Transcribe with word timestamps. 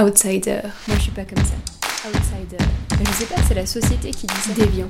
Outsider. 0.00 0.60
Moi, 0.88 0.96
je 0.96 1.02
suis 1.02 1.10
pas 1.10 1.24
comme 1.26 1.44
ça. 1.44 1.54
Outsider. 2.08 2.64
Je 3.04 3.12
sais 3.12 3.26
pas, 3.26 3.42
c'est 3.46 3.52
la 3.52 3.66
société 3.66 4.10
qui 4.10 4.26
dit 4.26 4.34
ça. 4.34 4.54
Déviant. 4.54 4.88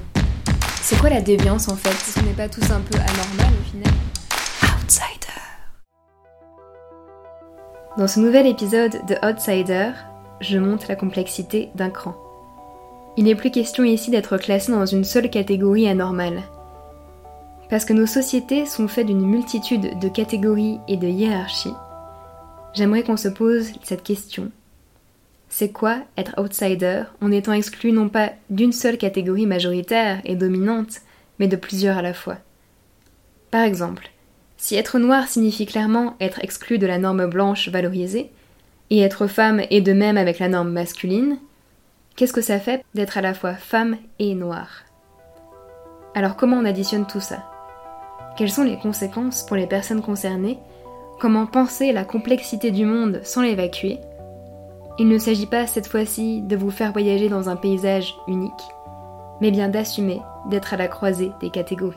C'est 0.81 0.97
quoi 0.97 1.11
la 1.11 1.21
déviance 1.21 1.69
en 1.69 1.75
fait? 1.75 1.91
Ce 1.91 2.21
n'est 2.21 2.35
pas 2.35 2.49
tous 2.49 2.71
un 2.71 2.81
peu 2.81 2.97
anormal 2.97 3.53
au 3.61 3.65
final 3.69 3.93
Outsider. 4.63 5.41
Dans 7.99 8.07
ce 8.07 8.21
nouvel 8.21 8.47
épisode 8.47 9.05
de 9.09 9.17
Outsider, 9.27 9.91
je 10.41 10.59
monte 10.59 10.87
la 10.87 10.95
complexité 10.95 11.71
d'un 11.75 11.91
cran. 11.91 12.15
Il 13.17 13.25
n'est 13.25 13.35
plus 13.35 13.51
question 13.51 13.83
ici 13.83 14.13
d'être 14.13 14.37
classé 14.37 14.71
dans 14.71 14.87
une 14.87 15.05
seule 15.05 15.31
catégorie 15.31 15.89
anormale. 15.89 16.43
Parce 17.69 17.85
que 17.85 17.93
nos 17.93 18.07
sociétés 18.07 18.67
sont 18.67 18.87
faites 18.87 19.09
d'une 19.09 19.27
multitude 19.27 19.99
de 19.99 20.09
catégories 20.09 20.79
et 20.87 20.97
de 20.97 21.09
hiérarchies, 21.09 21.75
j'aimerais 22.73 23.03
qu'on 23.03 23.17
se 23.17 23.29
pose 23.29 23.73
cette 23.83 24.05
question. 24.05 24.53
C'est 25.55 25.71
quoi 25.71 25.99
être 26.17 26.41
outsider? 26.41 27.03
En 27.21 27.31
étant 27.31 27.53
exclu 27.53 27.93
non 27.93 28.09
pas 28.09 28.31
d'une 28.49 28.73
seule 28.73 28.97
catégorie 28.97 29.45
majoritaire 29.45 30.23
et 30.25 30.35
dominante, 30.35 31.03
mais 31.39 31.47
de 31.47 31.57
plusieurs 31.57 31.99
à 31.99 32.03
la 32.03 32.15
fois. 32.15 32.39
Par 33.51 33.61
exemple, 33.61 34.09
si 34.57 34.77
être 34.77 34.99
noir 34.99 35.29
signifie 35.29 35.67
clairement 35.67 36.17
être 36.21 36.43
exclu 36.43 36.79
de 36.79 36.87
la 36.87 36.97
norme 36.97 37.27
blanche 37.27 37.69
valorisée, 37.69 38.31
et 38.89 39.01
être 39.01 39.27
femme 39.27 39.61
est 39.69 39.83
de 39.83 39.93
même 39.93 40.17
avec 40.17 40.39
la 40.39 40.49
norme 40.49 40.73
masculine, 40.73 41.37
qu'est-ce 42.17 42.33
que 42.33 42.41
ça 42.41 42.59
fait 42.59 42.83
d'être 42.95 43.19
à 43.19 43.21
la 43.21 43.35
fois 43.35 43.53
femme 43.53 43.99
et 44.19 44.35
noire? 44.35 44.85
Alors 46.15 46.37
comment 46.37 46.57
on 46.57 46.65
additionne 46.65 47.07
tout 47.07 47.21
ça? 47.21 47.45
Quelles 48.39 48.51
sont 48.51 48.65
les 48.65 48.79
conséquences 48.79 49.45
pour 49.45 49.57
les 49.57 49.67
personnes 49.67 50.01
concernées? 50.01 50.59
Comment 51.21 51.45
penser 51.45 51.93
la 51.93 52.07
complexité 52.07 52.71
du 52.71 52.87
monde 52.87 53.21
sans 53.23 53.43
l'évacuer? 53.43 53.99
Il 54.99 55.09
ne 55.09 55.19
s'agit 55.19 55.47
pas 55.47 55.67
cette 55.67 55.87
fois-ci 55.87 56.43
de 56.43 56.55
vous 56.55 56.71
faire 56.71 56.93
voyager 56.93 57.31
dans 57.31 57.49
un 57.49 57.57
paysage 57.57 58.15
unique, 58.29 58.53
mais 59.41 59.51
bien 59.51 59.69
d'assumer 59.69 60.21
d'être 60.51 60.75
à 60.75 60.77
la 60.77 60.87
croisée 60.87 61.33
des 61.41 61.51
catégories. 61.51 61.97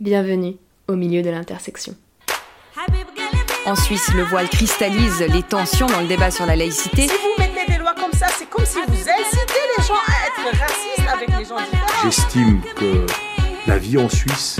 Bienvenue 0.00 0.56
au 0.88 0.96
milieu 0.96 1.22
de 1.22 1.30
l'intersection. 1.30 1.94
En 3.66 3.76
Suisse, 3.76 4.12
le 4.14 4.24
voile 4.24 4.48
cristallise 4.48 5.20
les 5.20 5.44
tensions 5.44 5.86
dans 5.86 6.00
le 6.00 6.08
débat 6.08 6.32
sur 6.32 6.44
la 6.44 6.56
laïcité. 6.56 7.02
Si 7.02 7.14
vous 7.14 7.40
mettez 7.40 7.70
des 7.70 7.78
lois 7.78 7.94
comme 7.94 8.12
ça, 8.12 8.26
c'est 8.36 8.50
comme 8.50 8.66
si 8.66 8.78
vous 8.88 8.94
incitez 8.94 9.62
les 9.78 9.84
gens 9.84 9.94
à 9.94 10.26
être 10.26 10.58
racistes 10.58 11.08
avec 11.14 11.28
les 11.28 11.44
gens 11.44 11.56
différents. 11.56 12.02
J'estime 12.02 12.60
que 12.74 13.06
la 13.68 13.78
vie 13.78 13.96
en 13.96 14.08
Suisse, 14.08 14.58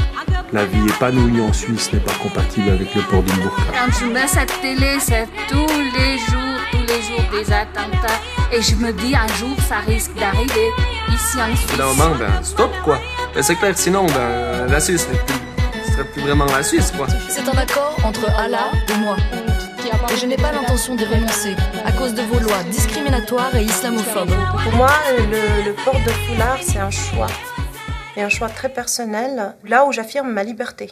la 0.53 0.65
vie 0.65 0.87
épanouie 0.89 1.41
en 1.41 1.53
Suisse 1.53 1.93
n'est 1.93 1.99
pas 1.99 2.15
compatible 2.23 2.71
avec 2.71 2.95
le 2.95 3.03
port 3.03 3.25
d'une 3.25 3.35
burqa. 3.43 3.63
Quand 3.73 3.93
je 3.99 4.05
mets 4.07 4.29
cette 4.29 4.61
télé, 4.61 5.01
c'est 5.01 5.27
tous 5.49 5.67
les 5.67 6.19
jours, 6.19 6.39
tous 6.39 6.52
les 6.93 7.03
jours 7.03 7.31
des 7.33 7.53
attentats. 7.53 8.21
Et 8.53 8.61
je 8.61 8.75
me 8.77 8.93
dis, 8.93 9.15
un 9.15 9.29
jour, 9.35 9.57
ça 9.69 9.79
risque 9.79 10.15
d'arriver 10.15 10.69
ici 11.09 11.39
en 11.41 11.57
Suisse. 11.57 11.77
D'un 11.77 11.87
moment, 11.87 12.15
ben, 12.19 12.43
stop 12.43 12.71
quoi. 12.85 12.99
Ben, 13.35 13.43
c'est 13.43 13.57
clair, 13.57 13.77
sinon, 13.77 14.07
ben, 14.07 14.67
la 14.69 14.81
Suisse 14.81 15.09
n'est 15.11 15.19
plus, 15.19 15.35
ce 15.87 15.93
serait 15.93 16.05
plus 16.05 16.23
vraiment 16.23 16.45
la 16.47 16.63
Suisse 16.63 16.93
quoi. 16.97 17.07
C'est 17.29 17.49
un 17.49 17.59
accord 17.59 17.97
entre 18.05 18.29
Allah 18.39 18.71
et 18.89 18.97
moi. 18.99 19.17
Et 20.13 20.17
je 20.17 20.27
n'ai 20.27 20.37
pas 20.37 20.53
l'intention 20.53 20.95
d'y 20.95 21.05
renoncer 21.05 21.55
à 21.87 21.93
cause 21.93 22.13
de 22.13 22.23
vos 22.23 22.39
lois 22.39 22.63
discriminatoires 22.71 23.55
et 23.55 23.63
islamophobes. 23.63 24.35
Pour 24.63 24.73
moi, 24.75 24.91
le, 25.19 25.65
le 25.65 25.73
port 25.85 25.95
de 25.95 26.11
foulard, 26.11 26.59
c'est 26.61 26.79
un 26.79 26.91
choix. 26.91 27.29
Et 28.17 28.23
un 28.23 28.29
choix 28.29 28.49
très 28.49 28.69
personnel, 28.69 29.55
là 29.65 29.87
où 29.87 29.93
j'affirme 29.93 30.31
ma 30.31 30.45
liberté. 30.45 30.91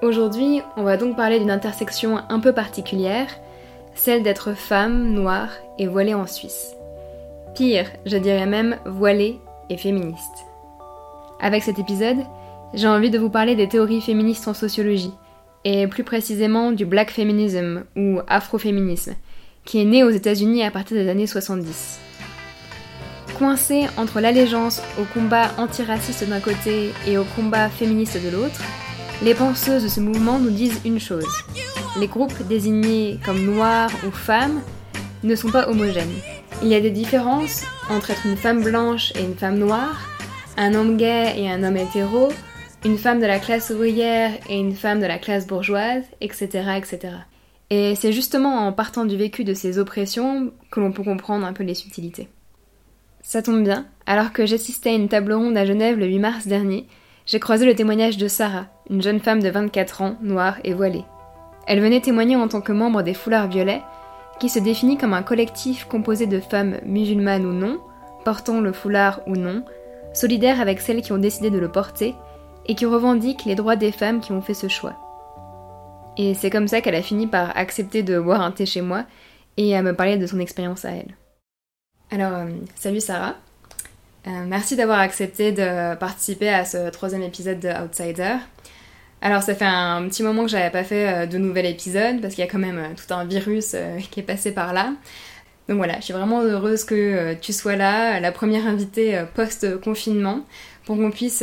Aujourd'hui, 0.00 0.62
on 0.76 0.84
va 0.84 0.96
donc 0.96 1.16
parler 1.16 1.38
d'une 1.38 1.50
intersection 1.50 2.22
un 2.28 2.40
peu 2.40 2.52
particulière, 2.52 3.28
celle 3.96 4.22
d'être 4.22 4.54
femme, 4.54 5.12
noire 5.12 5.50
et 5.78 5.86
voilée 5.86 6.14
en 6.14 6.26
Suisse. 6.26 6.74
Pire, 7.54 7.90
je 8.04 8.16
dirais 8.16 8.46
même 8.46 8.76
voilée 8.86 9.40
et 9.70 9.76
féministe. 9.76 10.46
Avec 11.40 11.62
cet 11.62 11.78
épisode, 11.78 12.18
j'ai 12.74 12.86
envie 12.86 13.10
de 13.10 13.18
vous 13.18 13.30
parler 13.30 13.56
des 13.56 13.68
théories 13.68 14.00
féministes 14.00 14.46
en 14.48 14.54
sociologie, 14.54 15.12
et 15.64 15.86
plus 15.86 16.04
précisément 16.04 16.70
du 16.70 16.86
black 16.86 17.10
feminism 17.10 17.84
ou 17.96 18.20
afroféminisme, 18.28 19.14
qui 19.64 19.80
est 19.80 19.84
né 19.84 20.04
aux 20.04 20.10
États-Unis 20.10 20.62
à 20.62 20.70
partir 20.70 20.96
des 20.96 21.08
années 21.08 21.26
70. 21.26 21.98
Coincé 23.38 23.86
entre 23.96 24.20
l'allégeance 24.20 24.80
au 25.00 25.04
combat 25.12 25.50
antiraciste 25.58 26.28
d'un 26.28 26.40
côté 26.40 26.90
et 27.06 27.18
au 27.18 27.24
combat 27.34 27.68
féministe 27.68 28.22
de 28.22 28.30
l'autre, 28.30 28.62
les 29.22 29.34
penseuses 29.34 29.82
de 29.82 29.88
ce 29.88 30.00
mouvement 30.00 30.38
nous 30.38 30.50
disent 30.50 30.80
une 30.84 31.00
chose. 31.00 31.26
Les 31.98 32.08
groupes 32.08 32.46
désignés 32.46 33.18
comme 33.24 33.42
noirs 33.44 33.90
ou 34.06 34.10
femmes 34.10 34.60
ne 35.22 35.34
sont 35.34 35.50
pas 35.50 35.68
homogènes. 35.68 36.12
Il 36.62 36.68
y 36.68 36.74
a 36.74 36.80
des 36.80 36.90
différences 36.90 37.64
entre 37.88 38.10
être 38.10 38.26
une 38.26 38.36
femme 38.36 38.62
blanche 38.62 39.12
et 39.16 39.22
une 39.22 39.34
femme 39.34 39.58
noire, 39.58 40.06
un 40.58 40.74
homme 40.74 40.98
gay 40.98 41.34
et 41.38 41.50
un 41.50 41.62
homme 41.62 41.78
hétéro, 41.78 42.28
une 42.84 42.98
femme 42.98 43.20
de 43.20 43.26
la 43.26 43.38
classe 43.38 43.70
ouvrière 43.70 44.32
et 44.50 44.58
une 44.58 44.74
femme 44.74 45.00
de 45.00 45.06
la 45.06 45.18
classe 45.18 45.46
bourgeoise, 45.46 46.04
etc. 46.20 46.48
etc. 46.76 47.14
Et 47.70 47.94
c'est 47.94 48.12
justement 48.12 48.66
en 48.66 48.72
partant 48.72 49.06
du 49.06 49.16
vécu 49.16 49.42
de 49.44 49.54
ces 49.54 49.78
oppressions 49.78 50.52
que 50.70 50.80
l'on 50.80 50.92
peut 50.92 51.02
comprendre 51.02 51.46
un 51.46 51.54
peu 51.54 51.64
les 51.64 51.74
subtilités. 51.74 52.28
Ça 53.22 53.42
tombe 53.42 53.64
bien, 53.64 53.86
alors 54.04 54.32
que 54.32 54.44
j'assistais 54.44 54.90
à 54.90 54.94
une 54.94 55.08
table 55.08 55.32
ronde 55.32 55.56
à 55.56 55.64
Genève 55.64 55.98
le 55.98 56.06
8 56.06 56.18
mars 56.18 56.46
dernier, 56.46 56.86
j'ai 57.24 57.40
croisé 57.40 57.66
le 57.66 57.74
témoignage 57.74 58.18
de 58.18 58.28
Sarah, 58.28 58.66
une 58.88 59.02
jeune 59.02 59.18
femme 59.18 59.42
de 59.42 59.48
24 59.48 60.02
ans, 60.02 60.16
noire 60.20 60.58
et 60.62 60.74
voilée. 60.74 61.04
Elle 61.66 61.80
venait 61.80 62.00
témoigner 62.00 62.36
en 62.36 62.48
tant 62.48 62.60
que 62.60 62.72
membre 62.72 63.02
des 63.02 63.14
Foulards 63.14 63.48
Violets, 63.48 63.82
qui 64.38 64.48
se 64.48 64.58
définit 64.58 64.96
comme 64.96 65.14
un 65.14 65.22
collectif 65.22 65.86
composé 65.86 66.26
de 66.26 66.40
femmes 66.40 66.78
musulmanes 66.84 67.46
ou 67.46 67.52
non, 67.52 67.80
portant 68.24 68.60
le 68.60 68.72
foulard 68.72 69.20
ou 69.26 69.36
non, 69.36 69.64
solidaires 70.12 70.60
avec 70.60 70.80
celles 70.80 71.02
qui 71.02 71.12
ont 71.12 71.18
décidé 71.18 71.50
de 71.50 71.58
le 71.58 71.70
porter, 71.70 72.14
et 72.66 72.74
qui 72.74 72.86
revendiquent 72.86 73.44
les 73.44 73.54
droits 73.54 73.76
des 73.76 73.92
femmes 73.92 74.20
qui 74.20 74.32
ont 74.32 74.42
fait 74.42 74.54
ce 74.54 74.68
choix. 74.68 74.94
Et 76.16 76.34
c'est 76.34 76.50
comme 76.50 76.68
ça 76.68 76.80
qu'elle 76.80 76.94
a 76.94 77.02
fini 77.02 77.26
par 77.26 77.56
accepter 77.56 78.02
de 78.02 78.18
boire 78.18 78.40
un 78.40 78.50
thé 78.50 78.66
chez 78.66 78.80
moi 78.80 79.04
et 79.56 79.76
à 79.76 79.82
me 79.82 79.94
parler 79.94 80.16
de 80.16 80.26
son 80.26 80.40
expérience 80.40 80.84
à 80.84 80.90
elle. 80.90 81.14
Alors, 82.10 82.32
euh, 82.32 82.46
salut 82.74 83.00
Sarah. 83.00 83.34
Euh, 84.26 84.44
merci 84.46 84.76
d'avoir 84.76 84.98
accepté 84.98 85.52
de 85.52 85.94
participer 85.96 86.48
à 86.48 86.64
ce 86.64 86.90
troisième 86.90 87.22
épisode 87.22 87.60
de 87.60 87.68
Outsider. 87.68 88.36
Alors, 89.22 89.42
ça 89.42 89.54
fait 89.54 89.64
un 89.64 90.06
petit 90.08 90.22
moment 90.22 90.42
que 90.42 90.50
j'avais 90.50 90.70
pas 90.70 90.84
fait 90.84 91.08
euh, 91.08 91.26
de 91.26 91.38
nouvel 91.38 91.66
épisode 91.66 92.20
parce 92.20 92.34
qu'il 92.34 92.44
y 92.44 92.46
a 92.46 92.50
quand 92.50 92.58
même 92.58 92.78
euh, 92.78 92.88
tout 92.94 93.12
un 93.14 93.24
virus 93.24 93.72
euh, 93.74 93.98
qui 94.10 94.20
est 94.20 94.22
passé 94.24 94.52
par 94.52 94.72
là. 94.72 94.92
Donc 95.68 95.78
voilà, 95.78 95.96
je 95.96 96.02
suis 96.02 96.12
vraiment 96.12 96.42
heureuse 96.42 96.84
que 96.84 97.34
tu 97.34 97.52
sois 97.52 97.74
là, 97.74 98.20
la 98.20 98.30
première 98.30 98.68
invitée 98.68 99.20
post-confinement, 99.34 100.42
pour 100.84 100.94
qu'on 100.94 101.10
puisse 101.10 101.42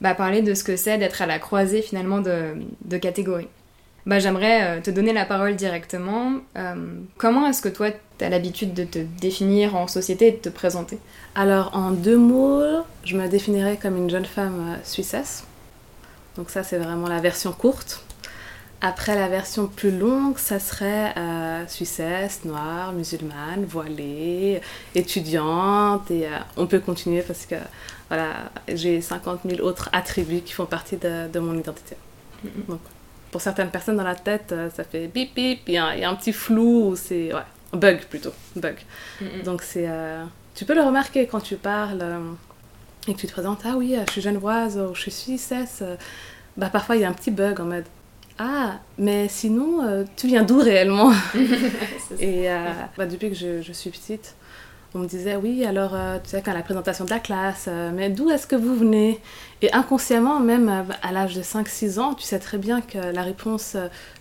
bah, 0.00 0.14
parler 0.14 0.42
de 0.42 0.54
ce 0.54 0.62
que 0.62 0.76
c'est 0.76 0.96
d'être 0.96 1.22
à 1.22 1.26
la 1.26 1.40
croisée 1.40 1.82
finalement 1.82 2.20
de, 2.20 2.54
de 2.84 2.96
catégories. 2.98 3.48
Bah, 4.06 4.20
J'aimerais 4.20 4.80
te 4.80 4.92
donner 4.92 5.12
la 5.12 5.24
parole 5.24 5.56
directement. 5.56 6.34
Comment 7.16 7.48
est-ce 7.48 7.62
que 7.62 7.68
toi, 7.68 7.88
tu 8.16 8.24
as 8.24 8.28
l'habitude 8.28 8.74
de 8.74 8.84
te 8.84 9.00
définir 9.20 9.74
en 9.74 9.88
société 9.88 10.28
et 10.28 10.32
de 10.32 10.36
te 10.36 10.50
présenter? 10.50 11.00
Alors, 11.34 11.72
en 11.74 11.90
deux 11.90 12.16
mots, 12.16 12.62
je 13.02 13.16
me 13.16 13.26
définirais 13.26 13.76
comme 13.76 13.96
une 13.96 14.08
jeune 14.08 14.24
femme 14.24 14.78
suissesse. 14.84 15.44
Donc 16.36 16.50
ça, 16.50 16.62
c'est 16.62 16.78
vraiment 16.78 17.08
la 17.08 17.20
version 17.20 17.52
courte. 17.52 18.02
Après, 18.80 19.14
la 19.14 19.28
version 19.28 19.66
plus 19.66 19.96
longue, 19.96 20.36
ça 20.36 20.58
serait 20.58 21.14
euh, 21.16 21.66
suissesse, 21.68 22.44
noire, 22.44 22.92
musulmane, 22.92 23.64
voilée, 23.64 24.60
étudiante. 24.94 26.10
Et 26.10 26.26
euh, 26.26 26.30
on 26.56 26.66
peut 26.66 26.80
continuer 26.80 27.22
parce 27.22 27.46
que 27.46 27.54
voilà, 28.08 28.50
j'ai 28.68 29.00
50 29.00 29.40
000 29.48 29.60
autres 29.66 29.88
attributs 29.92 30.40
qui 30.42 30.52
font 30.52 30.66
partie 30.66 30.96
de, 30.96 31.28
de 31.28 31.38
mon 31.38 31.56
identité. 31.58 31.96
Donc, 32.68 32.80
pour 33.30 33.40
certaines 33.40 33.70
personnes 33.70 33.96
dans 33.96 34.04
la 34.04 34.14
tête, 34.16 34.52
euh, 34.52 34.68
ça 34.74 34.84
fait 34.84 35.06
bip 35.08 35.34
bip, 35.34 35.60
il 35.66 35.74
y, 35.74 35.76
a 35.78 35.86
un- 35.86 35.94
il 35.94 36.00
y 36.00 36.04
a 36.04 36.10
un 36.10 36.14
petit 36.14 36.32
flou, 36.32 36.90
ou 36.90 36.96
c'est... 36.96 37.32
Ouais, 37.32 37.40
bug 37.72 38.00
plutôt, 38.10 38.32
bug. 38.56 38.76
Donc 39.44 39.62
c'est... 39.62 39.86
euh, 39.88 40.24
tu 40.54 40.64
peux 40.66 40.74
le 40.74 40.82
remarquer 40.82 41.26
quand 41.26 41.40
tu 41.40 41.56
parles 41.56 42.04
et 43.08 43.14
que 43.14 43.18
tu 43.18 43.26
te 43.26 43.32
présentes, 43.32 43.60
ah 43.64 43.74
oui, 43.76 43.96
je 44.06 44.12
suis 44.12 44.20
genevoise 44.22 44.78
ou 44.78 44.94
je 44.94 45.00
suis 45.00 45.10
suissesse. 45.10 45.82
Bah 46.56 46.70
parfois 46.70 46.96
il 46.96 47.02
y 47.02 47.04
a 47.04 47.08
un 47.08 47.12
petit 47.12 47.30
bug 47.30 47.60
en 47.60 47.64
mode, 47.64 47.84
ah, 48.38 48.80
mais 48.98 49.28
sinon, 49.28 49.84
euh, 49.84 50.04
tu 50.16 50.26
viens 50.26 50.42
d'où 50.42 50.58
réellement 50.58 51.12
Et 52.18 52.50
euh, 52.50 52.66
bah, 52.96 53.06
depuis 53.06 53.30
que 53.30 53.36
je, 53.36 53.62
je 53.62 53.72
suis 53.72 53.90
petite, 53.90 54.34
on 54.94 55.00
me 55.00 55.06
disait, 55.06 55.36
oui, 55.36 55.64
alors, 55.64 55.94
euh, 55.94 56.18
tu 56.22 56.30
sais, 56.30 56.42
quand 56.42 56.52
la 56.52 56.62
présentation 56.62 57.04
de 57.04 57.10
la 57.10 57.20
classe, 57.20 57.66
euh, 57.68 57.90
mais 57.94 58.10
d'où 58.10 58.30
est-ce 58.30 58.46
que 58.46 58.56
vous 58.56 58.74
venez? 58.74 59.20
Et 59.62 59.72
inconsciemment, 59.72 60.40
même 60.40 60.86
à 61.02 61.12
l'âge 61.12 61.34
de 61.34 61.42
5-6 61.42 62.00
ans, 62.00 62.14
tu 62.14 62.24
sais 62.24 62.38
très 62.38 62.58
bien 62.58 62.80
que 62.80 62.98
la 62.98 63.22
réponse 63.22 63.76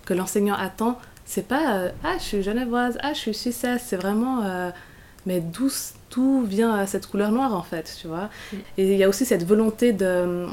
que 0.06 0.14
l'enseignant 0.14 0.56
attend, 0.56 1.00
c'est 1.26 1.48
pas, 1.48 1.90
ah, 2.04 2.16
je 2.18 2.24
suis 2.24 2.44
genevoise, 2.44 2.98
ah, 3.02 3.14
je 3.14 3.20
suis 3.20 3.34
suissesse, 3.34 3.84
c'est 3.88 3.98
vraiment, 3.98 4.44
mais 5.26 5.42
d'où 5.42 6.42
vient 6.44 6.86
cette 6.86 7.08
couleur 7.08 7.32
noire, 7.32 7.54
en 7.56 7.64
fait, 7.64 7.98
tu 8.00 8.08
vois? 8.08 8.30
Et 8.78 8.94
il 8.94 8.98
y 8.98 9.04
a 9.04 9.10
aussi 9.10 9.26
cette 9.26 9.44
volonté 9.44 9.92
de, 9.92 10.48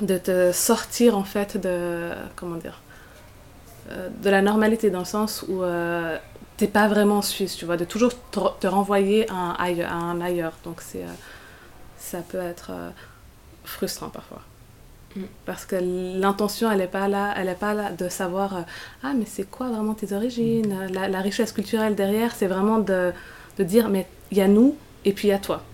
de 0.00 0.18
te 0.18 0.52
sortir, 0.52 1.16
en 1.16 1.24
fait, 1.24 1.56
de, 1.56 2.10
comment 2.36 2.56
dire, 2.56 2.80
euh, 3.90 4.08
de 4.22 4.30
la 4.30 4.42
normalité, 4.42 4.90
dans 4.90 5.00
le 5.00 5.04
sens 5.04 5.44
où... 5.48 5.62
euh, 5.62 6.18
t'es 6.56 6.68
pas 6.68 6.86
vraiment 6.86 7.20
suisse, 7.20 7.56
tu 7.56 7.64
vois, 7.64 7.76
de 7.76 7.84
toujours 7.84 8.12
te, 8.30 8.38
te 8.60 8.68
renvoyer 8.68 9.28
à 9.28 9.34
un, 9.34 9.54
ailleurs, 9.54 9.90
à 9.90 9.96
un 9.96 10.20
ailleurs. 10.20 10.52
Donc 10.62 10.82
c'est, 10.82 11.02
euh, 11.02 11.08
ça 11.98 12.18
peut 12.18 12.38
être 12.38 12.70
euh, 12.70 12.90
frustrant 13.64 14.08
parfois. 14.08 14.40
Mm. 15.16 15.22
Parce 15.46 15.64
que 15.66 15.74
l'intention, 15.74 16.70
elle 16.70 16.78
n'est 16.78 16.86
pas 16.86 17.08
là, 17.08 17.34
elle 17.36 17.48
est 17.48 17.58
pas 17.58 17.74
là 17.74 17.90
de 17.90 18.08
savoir, 18.08 18.64
ah 19.02 19.14
mais 19.18 19.24
c'est 19.26 19.50
quoi 19.50 19.66
vraiment 19.68 19.94
tes 19.94 20.12
origines, 20.12 20.86
la, 20.92 21.08
la 21.08 21.20
richesse 21.20 21.50
culturelle 21.50 21.96
derrière, 21.96 22.36
c'est 22.36 22.46
vraiment 22.46 22.78
de, 22.78 23.12
de 23.58 23.64
dire, 23.64 23.88
mais 23.88 24.06
il 24.30 24.38
y 24.38 24.40
a 24.40 24.46
nous 24.46 24.76
et 25.04 25.12
puis 25.12 25.26
il 25.26 25.30
y 25.32 25.34
a 25.34 25.40
toi. 25.40 25.64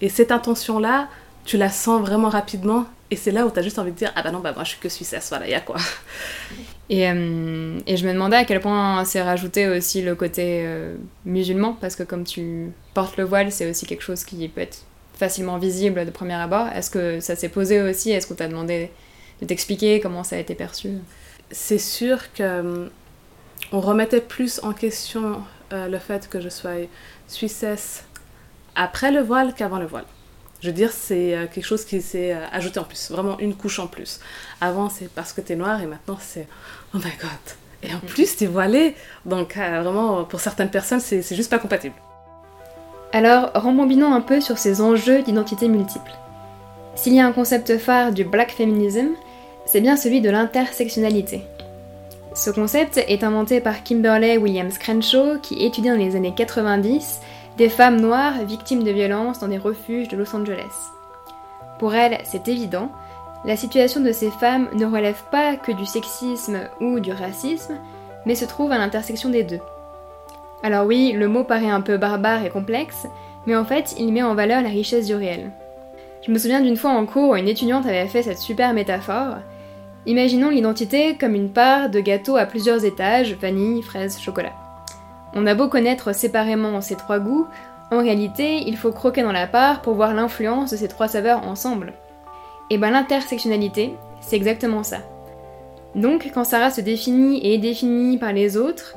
Et 0.00 0.08
cette 0.08 0.32
intention-là, 0.32 1.06
tu 1.44 1.56
la 1.58 1.70
sens 1.70 2.00
vraiment 2.00 2.28
rapidement 2.28 2.86
et 3.10 3.16
c'est 3.16 3.30
là 3.30 3.46
où 3.46 3.50
tu 3.50 3.58
as 3.58 3.62
juste 3.62 3.78
envie 3.78 3.92
de 3.92 3.96
dire, 3.96 4.12
ah 4.16 4.22
bah 4.22 4.30
non, 4.30 4.40
bah 4.40 4.52
moi 4.52 4.64
je 4.64 4.70
suis 4.70 4.78
que 4.78 4.88
suissesse, 4.88 5.28
voilà, 5.28 5.46
il 5.46 5.50
y 5.50 5.54
a 5.54 5.60
quoi. 5.60 5.76
Et, 6.90 7.06
euh, 7.06 7.78
et 7.86 7.98
je 7.98 8.06
me 8.06 8.14
demandais 8.14 8.38
à 8.38 8.46
quel 8.46 8.60
point 8.60 9.04
c'est 9.04 9.20
rajouté 9.20 9.68
aussi 9.68 10.00
le 10.00 10.14
côté 10.14 10.62
euh, 10.64 10.96
musulman, 11.26 11.76
parce 11.78 11.96
que 11.96 12.02
comme 12.02 12.24
tu 12.24 12.72
portes 12.94 13.18
le 13.18 13.24
voile, 13.24 13.52
c'est 13.52 13.68
aussi 13.68 13.84
quelque 13.84 14.00
chose 14.00 14.24
qui 14.24 14.48
peut 14.48 14.62
être 14.62 14.86
facilement 15.18 15.58
visible 15.58 16.06
de 16.06 16.10
premier 16.10 16.34
abord. 16.34 16.68
Est-ce 16.68 16.90
que 16.90 17.20
ça 17.20 17.36
s'est 17.36 17.50
posé 17.50 17.82
aussi? 17.82 18.10
Est-ce 18.10 18.26
qu'on 18.26 18.36
t'a 18.36 18.48
demandé 18.48 18.90
de 19.42 19.46
t'expliquer 19.46 20.00
comment 20.00 20.24
ça 20.24 20.36
a 20.36 20.38
été 20.38 20.54
perçu? 20.54 20.92
C'est 21.50 21.78
sûr 21.78 22.32
que 22.32 22.42
euh, 22.42 22.88
on 23.72 23.80
remettait 23.80 24.20
plus 24.20 24.60
en 24.62 24.72
question 24.72 25.42
euh, 25.72 25.88
le 25.88 25.98
fait 25.98 26.28
que 26.28 26.40
je 26.40 26.48
sois 26.48 26.72
suissesse 27.26 28.04
après 28.74 29.10
le 29.10 29.20
voile 29.20 29.54
qu'avant 29.54 29.78
le 29.78 29.86
voile. 29.86 30.06
Je 30.60 30.68
veux 30.68 30.74
dire, 30.74 30.90
c'est 30.90 31.36
euh, 31.36 31.46
quelque 31.46 31.64
chose 31.64 31.84
qui 31.84 32.02
s'est 32.02 32.32
euh, 32.32 32.44
ajouté 32.50 32.80
en 32.80 32.84
plus, 32.84 33.10
vraiment 33.10 33.38
une 33.38 33.54
couche 33.54 33.78
en 33.78 33.86
plus. 33.86 34.18
Avant, 34.60 34.88
c'est 34.88 35.08
parce 35.08 35.32
que 35.32 35.40
t'es 35.40 35.54
noir 35.54 35.80
et 35.80 35.86
maintenant, 35.86 36.18
c'est 36.20 36.48
oh 36.94 36.98
my 36.98 37.12
god. 37.20 37.30
Et 37.84 37.94
en 37.94 38.00
plus, 38.00 38.36
t'es 38.36 38.46
voilée. 38.46 38.96
Donc, 39.24 39.56
euh, 39.56 39.82
vraiment, 39.82 40.24
pour 40.24 40.40
certaines 40.40 40.70
personnes, 40.70 40.98
c'est 40.98 41.22
c'est 41.22 41.36
juste 41.36 41.50
pas 41.50 41.60
compatible. 41.60 41.94
Alors, 43.12 43.52
rembobinons 43.54 44.12
un 44.12 44.20
peu 44.20 44.40
sur 44.40 44.58
ces 44.58 44.80
enjeux 44.80 45.22
d'identité 45.22 45.68
multiple. 45.68 46.10
S'il 46.96 47.14
y 47.14 47.20
a 47.20 47.26
un 47.26 47.32
concept 47.32 47.78
phare 47.78 48.12
du 48.12 48.24
black 48.24 48.50
feminism, 48.50 49.10
c'est 49.64 49.80
bien 49.80 49.96
celui 49.96 50.20
de 50.20 50.28
l'intersectionnalité. 50.28 51.42
Ce 52.34 52.50
concept 52.50 52.98
est 52.98 53.22
inventé 53.22 53.60
par 53.60 53.84
Kimberley 53.84 54.38
Williams 54.38 54.76
Crenshaw 54.78 55.38
qui 55.40 55.64
étudie 55.64 55.88
dans 55.88 55.96
les 55.96 56.16
années 56.16 56.34
90 56.36 57.20
des 57.58 57.68
femmes 57.68 58.00
noires 58.00 58.44
victimes 58.44 58.84
de 58.84 58.92
violences 58.92 59.40
dans 59.40 59.48
des 59.48 59.58
refuges 59.58 60.06
de 60.06 60.16
Los 60.16 60.34
Angeles. 60.34 60.92
Pour 61.80 61.92
elle, 61.92 62.18
c'est 62.22 62.46
évident, 62.46 62.92
la 63.44 63.56
situation 63.56 64.00
de 64.00 64.12
ces 64.12 64.30
femmes 64.30 64.68
ne 64.74 64.86
relève 64.86 65.24
pas 65.32 65.56
que 65.56 65.72
du 65.72 65.84
sexisme 65.84 66.60
ou 66.80 67.00
du 67.00 67.10
racisme, 67.10 67.74
mais 68.26 68.36
se 68.36 68.44
trouve 68.44 68.70
à 68.70 68.78
l'intersection 68.78 69.28
des 69.28 69.42
deux. 69.42 69.58
Alors 70.62 70.86
oui, 70.86 71.12
le 71.12 71.26
mot 71.26 71.42
paraît 71.42 71.68
un 71.68 71.80
peu 71.80 71.96
barbare 71.96 72.44
et 72.44 72.50
complexe, 72.50 73.08
mais 73.44 73.56
en 73.56 73.64
fait, 73.64 73.96
il 73.98 74.12
met 74.12 74.22
en 74.22 74.36
valeur 74.36 74.62
la 74.62 74.68
richesse 74.68 75.06
du 75.06 75.16
réel. 75.16 75.50
Je 76.24 76.30
me 76.30 76.38
souviens 76.38 76.60
d'une 76.60 76.76
fois 76.76 76.92
en 76.92 77.06
cours 77.06 77.30
où 77.30 77.36
une 77.36 77.48
étudiante 77.48 77.86
avait 77.86 78.06
fait 78.06 78.22
cette 78.22 78.38
super 78.38 78.72
métaphore. 78.72 79.38
Imaginons 80.06 80.50
l'identité 80.50 81.16
comme 81.16 81.34
une 81.34 81.50
part 81.50 81.90
de 81.90 81.98
gâteau 81.98 82.36
à 82.36 82.46
plusieurs 82.46 82.84
étages, 82.84 83.34
vanille, 83.34 83.82
fraise, 83.82 84.20
chocolat. 84.20 84.54
On 85.34 85.46
a 85.46 85.54
beau 85.54 85.68
connaître 85.68 86.14
séparément 86.14 86.80
ces 86.80 86.96
trois 86.96 87.18
goûts, 87.18 87.46
en 87.90 87.98
réalité, 87.98 88.62
il 88.66 88.76
faut 88.76 88.92
croquer 88.92 89.22
dans 89.22 89.32
la 89.32 89.46
part 89.46 89.80
pour 89.80 89.94
voir 89.94 90.12
l'influence 90.12 90.70
de 90.70 90.76
ces 90.76 90.88
trois 90.88 91.08
saveurs 91.08 91.46
ensemble. 91.46 91.94
Et 92.70 92.76
ben 92.76 92.90
l'intersectionnalité, 92.90 93.94
c'est 94.20 94.36
exactement 94.36 94.82
ça. 94.82 94.98
Donc, 95.94 96.30
quand 96.34 96.44
Sarah 96.44 96.70
se 96.70 96.82
définit 96.82 97.38
et 97.38 97.54
est 97.54 97.58
définie 97.58 98.18
par 98.18 98.34
les 98.34 98.58
autres, 98.58 98.94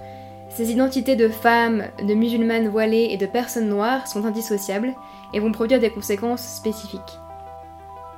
ces 0.50 0.72
identités 0.72 1.16
de 1.16 1.30
femmes, 1.30 1.86
de 2.06 2.14
musulmanes 2.14 2.68
voilées 2.68 3.08
et 3.12 3.18
de 3.18 3.26
personnes 3.26 3.70
noires 3.70 4.08
sont 4.08 4.26
indissociables 4.26 4.94
et 5.34 5.40
vont 5.40 5.54
produire 5.54 5.80
des 5.80 5.90
conséquences 5.90 6.44
spécifiques. 6.44 7.20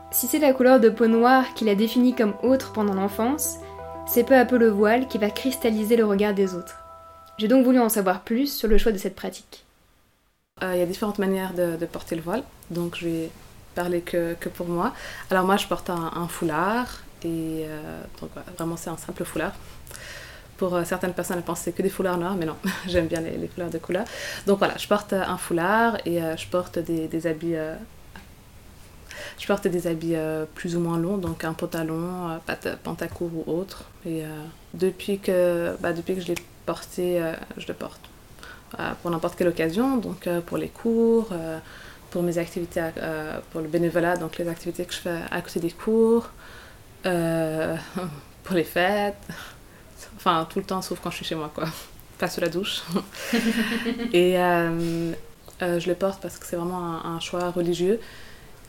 Si 0.09 0.25
c'est 0.25 0.39
la 0.39 0.54
couleur 0.54 0.80
de 0.80 0.89
peau 0.89 1.06
noire 1.06 1.54
qui 1.54 1.66
la 1.66 1.75
définit 1.75 2.16
comme 2.16 2.33
autre 2.42 2.74
pendant 2.74 2.95
l'enfance, 2.95 3.59
c'est 4.07 4.24
peu 4.24 4.36
à 4.36 4.45
peu 4.45 4.57
le 4.57 4.69
voile 4.69 5.07
qui 5.07 5.19
va 5.19 5.30
cristalliser 5.30 5.95
le 5.95 6.06
regard 6.06 6.33
des 6.33 6.56
autres. 6.56 6.82
J'ai 7.39 7.47
donc 7.47 7.65
voulu 7.65 7.80
en 7.80 7.89
savoir 7.89 8.21
plus 8.21 8.53
sur 8.53 8.68
le 8.68 8.77
choix 8.77 8.91
de 8.91 8.97
cette 8.97 9.15
pratique. 9.15 9.65
Euh, 10.62 10.74
Il 10.75 10.80
y 10.80 10.83
a 10.83 10.85
différentes 10.85 11.18
manières 11.19 11.53
de, 11.53 11.85
porter 11.85 12.15
le 12.15 12.21
voile, 12.21 12.44
donc 12.69 12.97
je 12.97 13.07
vais 13.07 13.30
parler 13.75 14.01
que, 14.01 14.35
pour 14.53 14.68
moi. 14.68 14.94
Alors 15.31 15.45
moi, 15.45 15.57
je 15.57 15.68
porte 15.68 15.89
un, 15.89 16.27
foulard, 16.27 17.01
et 17.24 17.65
euh, 17.68 18.01
donc 18.21 18.30
vraiment 18.57 18.77
c'est 18.77 18.91
un 18.91 18.97
simple 18.97 19.25
foulard. 19.25 19.53
Pour 20.57 20.75
euh, 20.75 20.83
certaines 20.83 21.13
personnes, 21.13 21.38
elles 21.38 21.44
pensent 21.44 21.59
que 21.59 21.65
c'est 21.65 21.71
que 21.71 21.81
des 21.81 21.89
foulards 21.89 22.19
noirs, 22.19 22.35
mais 22.35 22.45
non, 22.45 22.56
j'aime 22.88 23.07
bien 23.07 23.21
les, 23.21 23.35
les 23.35 23.47
foulards 23.47 23.71
de 23.71 23.80
couleur. 23.80 24.06
Donc 24.45 24.59
voilà, 24.59 24.77
je 24.77 24.88
porte 24.88 25.13
un 25.13 25.38
foulard 25.38 25.97
et 26.06 26.19
je 26.19 26.47
porte 26.47 26.77
des, 26.77 27.27
habits... 27.27 27.56
je 29.39 29.47
porte 29.47 29.68
des 29.68 29.88
habits 29.88 30.15
plus 30.53 30.75
ou 30.75 30.80
moins 30.80 31.00
longs, 31.00 31.18
donc 31.18 31.44
un 31.44 31.53
pantalon, 31.53 32.30
euh, 32.30 32.75
pantacourt 32.83 33.31
ou 33.33 33.51
autre. 33.51 33.85
Et 34.06 34.24
depuis, 34.75 35.18
que, 35.18 35.75
bah, 35.80 35.94
depuis 35.94 36.13
que 36.13 36.21
je 36.21 36.27
l'ai 36.27 36.35
porté, 36.65 37.21
euh, 37.21 37.33
je 37.57 37.68
le 37.68 37.74
porte 37.74 38.01
euh, 38.80 38.92
pour 39.01 39.12
n'importe 39.12 39.38
quelle 39.38 39.48
occasion, 39.48 39.98
donc 39.98 40.27
euh, 40.27 40.42
pour 40.42 40.57
les 40.57 40.69
cours, 40.69 41.30
pour 42.12 42.24
mes 42.24 42.38
activités, 42.38 42.89
pour 43.51 43.62
le 43.62 43.68
bénévolat, 43.68 44.18
donc 44.18 44.38
les 44.38 44.48
activités 44.48 44.86
que 44.86 44.94
je 44.94 45.00
fais 45.00 45.19
à 45.31 45.42
côté 45.42 45.60
des 45.60 45.71
cours, 45.71 46.30
pour 47.04 48.56
les 48.56 48.63
fêtes, 48.63 49.15
enfin 50.15 50.48
tout 50.50 50.60
le 50.60 50.65
temps 50.65 50.81
sauf 50.81 51.00
quand 51.01 51.12
je 51.12 51.18
suis 51.18 51.25
chez 51.25 51.36
moi, 51.36 51.51
quoi. 51.54 51.65
Pas 52.19 52.30
sous 52.30 52.42
la 52.42 52.50
douche. 52.50 52.83
Et 54.13 54.39
euh, 54.39 55.12
euh, 55.62 55.80
je 55.80 55.88
le 55.88 55.95
porte 55.95 56.21
parce 56.21 56.38
que 56.38 56.45
c'est 56.45 56.56
vraiment 56.56 56.77
un, 56.77 57.16
un 57.16 57.19
choix 57.19 57.50
religieux 57.50 58.00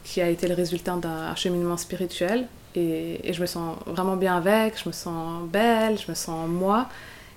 qui 0.02 0.20
a 0.20 0.29
été 0.29 0.49
le 0.49 0.55
résultat 0.55 0.97
d'un 0.97 1.35
cheminement 1.35 1.76
spirituel. 1.76 2.47
Et, 2.75 3.29
et 3.29 3.32
je 3.32 3.40
me 3.40 3.47
sens 3.47 3.76
vraiment 3.87 4.17
bien 4.17 4.37
avec, 4.37 4.82
je 4.82 4.88
me 4.88 4.93
sens 4.93 5.47
belle, 5.49 5.99
je 5.99 6.11
me 6.11 6.14
sens 6.14 6.49
moi. 6.49 6.88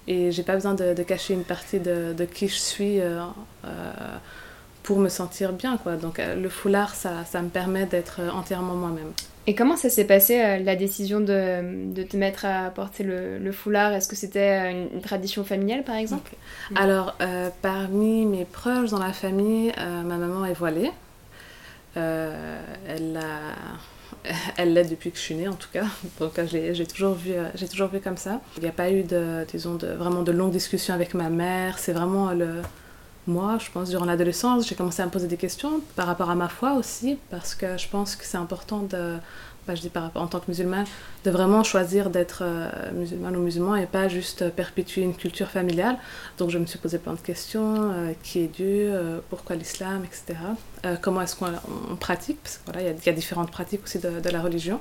Et 0.08 0.32
j'ai 0.32 0.44
pas 0.44 0.54
besoin 0.54 0.74
de, 0.74 0.94
de 0.94 1.04
cacher 1.04 1.34
une 1.34 1.44
partie 1.44 1.80
de, 1.80 2.14
de 2.14 2.26
qui 2.26 2.48
je 2.48 2.56
suis 2.56 3.02
euh, 3.02 3.20
euh, 3.66 3.92
pour 4.84 5.00
me 5.00 5.10
sentir 5.10 5.52
bien. 5.52 5.78
Quoi. 5.78 5.98
Donc 5.98 6.20
euh, 6.20 6.36
le 6.36 6.50
foulard, 6.50 6.96
ça, 6.96 7.26
ça 7.26 7.42
me 7.42 7.50
permet 7.50 7.86
d'être 7.86 8.22
entièrement 8.34 8.76
moi-même. 8.76 9.12
Et 9.48 9.56
comment 9.56 9.78
ça 9.78 9.90
s'est 9.90 10.06
passé 10.06 10.60
la 10.60 10.76
décision 10.76 11.20
de, 11.22 11.94
de 11.94 12.04
te 12.04 12.18
mettre 12.18 12.46
à 12.46 12.70
porter 12.70 13.04
le, 13.04 13.38
le 13.38 13.52
foulard? 13.52 13.94
Est-ce 13.94 14.08
que 14.08 14.16
c'était 14.16 14.72
une, 14.72 14.88
une 14.94 15.02
tradition 15.02 15.44
familiale 15.44 15.84
par 15.84 15.96
exemple? 15.96 16.34
Alors, 16.76 17.16
euh, 17.22 17.50
parmi 17.62 18.26
mes 18.26 18.46
proches 18.46 18.90
dans 18.90 19.00
la 19.00 19.14
famille, 19.14 19.72
ma 19.78 20.18
maman 20.18 20.46
est 20.46 20.54
voilée. 20.54 20.92
Elle 21.96 23.14
l'a- 23.14 23.56
elle 24.58 24.74
l'est 24.74 24.86
depuis 24.86 25.12
que 25.12 25.18
je 25.18 25.22
suis 25.24 25.36
née 25.36 25.48
en 25.48 25.56
tout 25.56 25.70
cas, 25.72 25.86
donc 26.20 26.38
euh, 26.40 26.46
je 26.48 26.54
l'ai- 26.58 26.76
j'ai 26.76 26.86
toujours 26.88 27.14
vu, 27.16 27.32
euh, 27.34 27.50
j'ai 27.56 27.68
toujours 27.68 27.88
vu 27.90 28.00
comme 28.00 28.18
ça. 28.18 28.42
Il 28.58 28.64
n'y 28.64 28.70
a 28.70 28.72
pas 28.72 28.92
eu 28.92 29.04
disons, 29.52 29.78
vraiment 29.78 30.24
de 30.24 30.32
longues 30.32 30.52
discussions 30.52 30.94
avec 30.94 31.14
ma 31.14 31.30
mère. 31.30 31.78
C'est 31.80 31.94
vraiment 31.94 32.32
le, 32.34 32.62
moi, 33.28 33.58
je 33.60 33.70
pense, 33.72 33.90
durant 33.90 34.06
l'adolescence, 34.06 34.68
j'ai 34.68 34.76
commencé 34.76 35.02
à 35.02 35.06
me 35.06 35.12
poser 35.12 35.28
des 35.28 35.38
questions 35.38 35.82
par 35.96 36.08
rapport 36.08 36.30
à 36.30 36.36
ma 36.36 36.48
foi 36.48 36.74
aussi, 36.74 37.18
parce 37.30 37.56
que 37.56 37.78
je 37.78 37.88
pense 37.90 38.16
que 38.16 38.26
c'est 38.26 38.38
important 38.38 38.80
de, 38.84 39.18
je 39.76 39.82
dis 39.82 39.90
par 39.90 40.12
en 40.16 40.28
tant 40.28 40.40
que 40.40 40.46
musulmane, 40.48 40.86
de 41.24 41.32
vraiment 41.32 41.64
choisir 41.64 42.10
d'être 42.10 42.42
euh, 42.44 42.70
musulmane 42.94 43.36
ou 43.36 43.42
musulman 43.42 43.76
et 43.76 43.86
pas 43.86 44.08
juste 44.08 44.44
euh, 44.44 44.50
perpétuer 44.50 45.02
une 45.02 45.16
culture 45.16 45.50
familiale. 45.50 45.98
Donc 46.38 46.50
je 46.50 46.58
me 46.58 46.66
suis 46.66 46.80
posé 46.80 46.98
plein 46.98 47.14
de 47.14 47.20
questions, 47.20 47.92
euh, 47.92 48.14
qui 48.24 48.40
est 48.40 48.48
Dieu, 48.48 48.92
euh, 48.94 49.20
pourquoi 49.30 49.56
l'islam, 49.56 50.04
etc. 50.06 50.40
Comment 51.02 51.22
est-ce 51.22 51.36
qu'on 51.36 51.48
on 51.92 51.96
pratique, 51.96 52.38
parce 52.42 52.58
que 52.58 52.72
voilà, 52.72 52.82
il 52.82 53.04
y 53.04 53.06
y, 53.06 53.10
a 53.10 53.12
différentes 53.12 53.52
pratiques 53.52 53.84
aussi 53.84 54.00
de, 54.00 54.30
la 54.30 54.42
religion. 54.42 54.80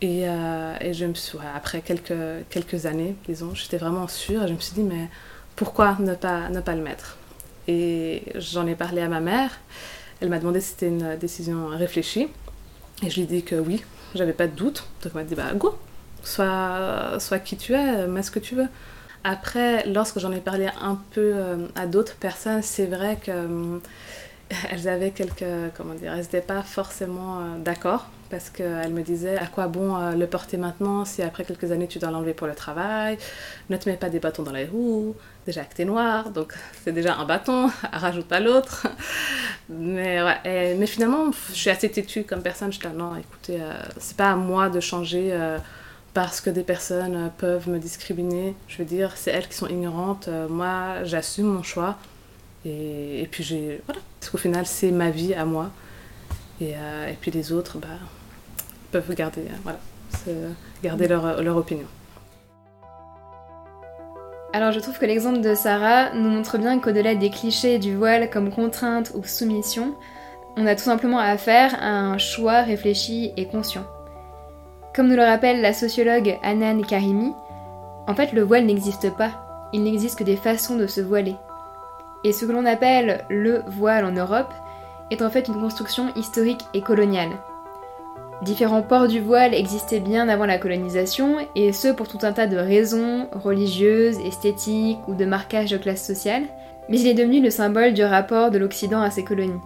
Et, 0.00 0.22
et 0.22 0.92
je 0.92 1.04
me 1.04 1.14
suis, 1.14 1.38
après 1.54 1.82
quelques, 1.82 2.12
quelques 2.50 2.86
années, 2.86 3.14
disons, 3.28 3.54
j'étais 3.54 3.76
vraiment 3.76 4.08
sûre 4.08 4.42
et 4.42 4.48
je 4.48 4.54
me 4.54 4.58
suis 4.58 4.74
dit, 4.74 4.82
mais 4.82 5.08
pourquoi 5.54 5.96
ne 6.00 6.14
pas, 6.14 6.48
ne 6.48 6.60
pas 6.60 6.74
le 6.74 6.82
mettre? 6.82 7.16
Et 7.68 8.24
j'en 8.34 8.66
ai 8.66 8.74
parlé 8.74 9.02
à 9.02 9.08
ma 9.08 9.20
mère. 9.20 9.50
Elle 10.20 10.30
m'a 10.30 10.38
demandé 10.38 10.60
si 10.60 10.70
c'était 10.70 10.88
une 10.88 11.16
décision 11.16 11.68
réfléchie. 11.68 12.28
Et 13.04 13.10
je 13.10 13.16
lui 13.16 13.22
ai 13.22 13.26
dit 13.26 13.42
que 13.42 13.56
oui, 13.56 13.84
j'avais 14.14 14.32
pas 14.32 14.46
de 14.46 14.56
doute. 14.56 14.84
Donc 15.02 15.12
elle 15.14 15.20
m'a 15.20 15.24
dit, 15.24 15.34
bah 15.34 15.52
go, 15.54 15.76
sois, 16.22 17.38
qui 17.44 17.56
tu 17.56 17.74
es, 17.74 18.06
mets 18.06 18.22
ce 18.22 18.30
que 18.30 18.38
tu 18.38 18.54
veux. 18.54 18.68
Après, 19.24 19.86
lorsque 19.86 20.18
j'en 20.18 20.32
ai 20.32 20.40
parlé 20.40 20.68
un 20.80 20.98
peu 21.12 21.32
euh, 21.34 21.66
à 21.76 21.86
d'autres 21.86 22.16
personnes, 22.16 22.62
c'est 22.62 22.86
vrai 22.86 23.18
que 23.22 23.30
euh, 23.30 23.78
elles 24.70 24.88
avaient 24.88 25.10
quelques, 25.10 25.44
comment 25.76 25.94
dire, 25.94 26.12
elles 26.12 26.20
n'étaient 26.20 26.40
pas 26.40 26.62
forcément 26.62 27.38
euh, 27.38 27.58
d'accord 27.58 28.08
parce 28.30 28.50
qu'elles 28.50 28.92
me 28.92 29.02
disaient 29.02 29.38
à 29.38 29.46
quoi 29.46 29.68
bon 29.68 29.96
euh, 29.96 30.12
le 30.12 30.26
porter 30.26 30.56
maintenant 30.56 31.04
si 31.04 31.22
après 31.22 31.44
quelques 31.44 31.70
années 31.72 31.86
tu 31.86 31.98
dois 31.98 32.10
l'enlever 32.10 32.34
pour 32.34 32.46
le 32.46 32.54
travail, 32.54 33.18
ne 33.70 33.76
te 33.76 33.88
mets 33.88 33.96
pas 33.96 34.10
des 34.10 34.18
bâtons 34.18 34.42
dans 34.42 34.52
les 34.52 34.66
roues, 34.66 35.14
déjà 35.46 35.64
que 35.64 35.74
t'es 35.74 35.84
noir, 35.84 36.30
donc 36.30 36.54
c'est 36.84 36.92
déjà 36.92 37.16
un 37.16 37.24
bâton, 37.24 37.70
rajoute 37.92 38.26
pas 38.26 38.40
l'autre. 38.40 38.86
Mais, 39.68 40.18
finalement, 40.86 41.30
je 41.50 41.54
suis 41.54 41.70
assez 41.70 41.90
têtue 41.90 42.24
comme 42.24 42.42
personne, 42.42 42.72
je 42.72 42.80
dis 42.80 42.86
non, 42.94 43.16
écoutez, 43.16 43.60
euh, 43.60 43.72
c'est 43.98 44.16
pas 44.16 44.32
à 44.32 44.36
moi 44.36 44.68
de 44.68 44.80
changer 44.80 45.30
euh, 45.32 45.58
parce 46.14 46.40
que 46.40 46.48
des 46.48 46.62
personnes 46.62 47.30
peuvent 47.36 47.68
me 47.68 47.78
discriminer. 47.78 48.54
Je 48.68 48.78
veux 48.78 48.84
dire, 48.84 49.12
c'est 49.16 49.32
elles 49.32 49.48
qui 49.48 49.56
sont 49.56 49.66
ignorantes. 49.66 50.28
Euh, 50.28 50.48
moi, 50.48 51.02
j'assume 51.02 51.46
mon 51.46 51.62
choix. 51.64 51.96
Et, 52.64 53.28
puis, 53.30 53.42
j'ai. 53.42 53.82
Voilà. 53.86 54.00
Parce 54.20 54.30
qu'au 54.30 54.38
final, 54.38 54.64
c'est 54.64 54.92
ma 54.92 55.10
vie 55.10 55.34
à 55.34 55.44
moi. 55.44 55.70
Et, 56.60 56.74
euh, 56.76 57.12
puis, 57.20 57.32
les 57.32 57.52
autres, 57.52 57.78
bah, 57.78 57.88
peuvent 58.92 59.12
garder, 59.14 59.42
euh, 59.42 59.56
voilà, 59.64 59.78
garder 60.82 61.08
leur 61.08 61.56
opinion. 61.56 61.88
Alors 64.54 64.70
je 64.70 64.78
trouve 64.78 64.96
que 65.00 65.04
l'exemple 65.04 65.40
de 65.40 65.52
Sarah 65.56 66.14
nous 66.14 66.30
montre 66.30 66.58
bien 66.58 66.78
qu'au-delà 66.78 67.16
des 67.16 67.30
clichés 67.30 67.80
du 67.80 67.96
voile 67.96 68.30
comme 68.30 68.52
contrainte 68.52 69.10
ou 69.16 69.24
soumission, 69.24 69.96
on 70.56 70.64
a 70.68 70.76
tout 70.76 70.84
simplement 70.84 71.18
affaire 71.18 71.74
à 71.82 71.88
un 71.88 72.18
choix 72.18 72.62
réfléchi 72.62 73.32
et 73.36 73.46
conscient. 73.46 73.82
Comme 74.94 75.08
nous 75.08 75.16
le 75.16 75.24
rappelle 75.24 75.60
la 75.60 75.72
sociologue 75.72 76.38
Anan 76.44 76.82
Karimi, 76.82 77.32
en 78.06 78.14
fait 78.14 78.32
le 78.32 78.42
voile 78.42 78.64
n'existe 78.64 79.10
pas, 79.16 79.32
il 79.72 79.82
n'existe 79.82 80.20
que 80.20 80.24
des 80.24 80.36
façons 80.36 80.76
de 80.76 80.86
se 80.86 81.00
voiler. 81.00 81.34
Et 82.22 82.32
ce 82.32 82.44
que 82.44 82.52
l'on 82.52 82.64
appelle 82.64 83.24
le 83.28 83.64
voile 83.66 84.04
en 84.04 84.12
Europe 84.12 84.54
est 85.10 85.22
en 85.22 85.30
fait 85.30 85.48
une 85.48 85.60
construction 85.60 86.14
historique 86.14 86.64
et 86.74 86.80
coloniale. 86.80 87.32
Différents 88.42 88.82
ports 88.82 89.08
du 89.08 89.20
voile 89.20 89.54
existaient 89.54 90.00
bien 90.00 90.28
avant 90.28 90.46
la 90.46 90.58
colonisation, 90.58 91.36
et 91.54 91.72
ce 91.72 91.88
pour 91.88 92.08
tout 92.08 92.18
un 92.22 92.32
tas 92.32 92.46
de 92.46 92.56
raisons 92.56 93.28
religieuses, 93.32 94.18
esthétiques 94.18 95.06
ou 95.08 95.14
de 95.14 95.24
marquage 95.24 95.70
de 95.70 95.78
classe 95.78 96.04
sociale, 96.04 96.42
mais 96.88 97.00
il 97.00 97.06
est 97.06 97.14
devenu 97.14 97.40
le 97.40 97.50
symbole 97.50 97.94
du 97.94 98.02
rapport 98.02 98.50
de 98.50 98.58
l'Occident 98.58 99.00
à 99.00 99.10
ses 99.10 99.24
colonies. 99.24 99.60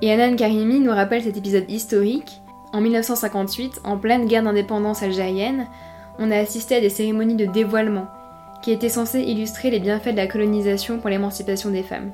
Et 0.00 0.12
Anan 0.12 0.36
Karimi 0.36 0.80
nous 0.80 0.90
rappelle 0.90 1.22
cet 1.22 1.36
épisode 1.36 1.70
historique 1.70 2.40
en 2.72 2.80
1958, 2.80 3.80
en 3.84 3.96
pleine 3.96 4.26
guerre 4.26 4.42
d'indépendance 4.42 5.02
algérienne, 5.02 5.66
on 6.18 6.30
a 6.30 6.36
assisté 6.36 6.76
à 6.76 6.80
des 6.80 6.90
cérémonies 6.90 7.36
de 7.36 7.46
dévoilement, 7.46 8.06
qui 8.62 8.70
étaient 8.70 8.88
censées 8.88 9.22
illustrer 9.22 9.70
les 9.70 9.80
bienfaits 9.80 10.10
de 10.10 10.16
la 10.16 10.26
colonisation 10.26 10.98
pour 10.98 11.08
l'émancipation 11.08 11.70
des 11.70 11.82
femmes. 11.82 12.10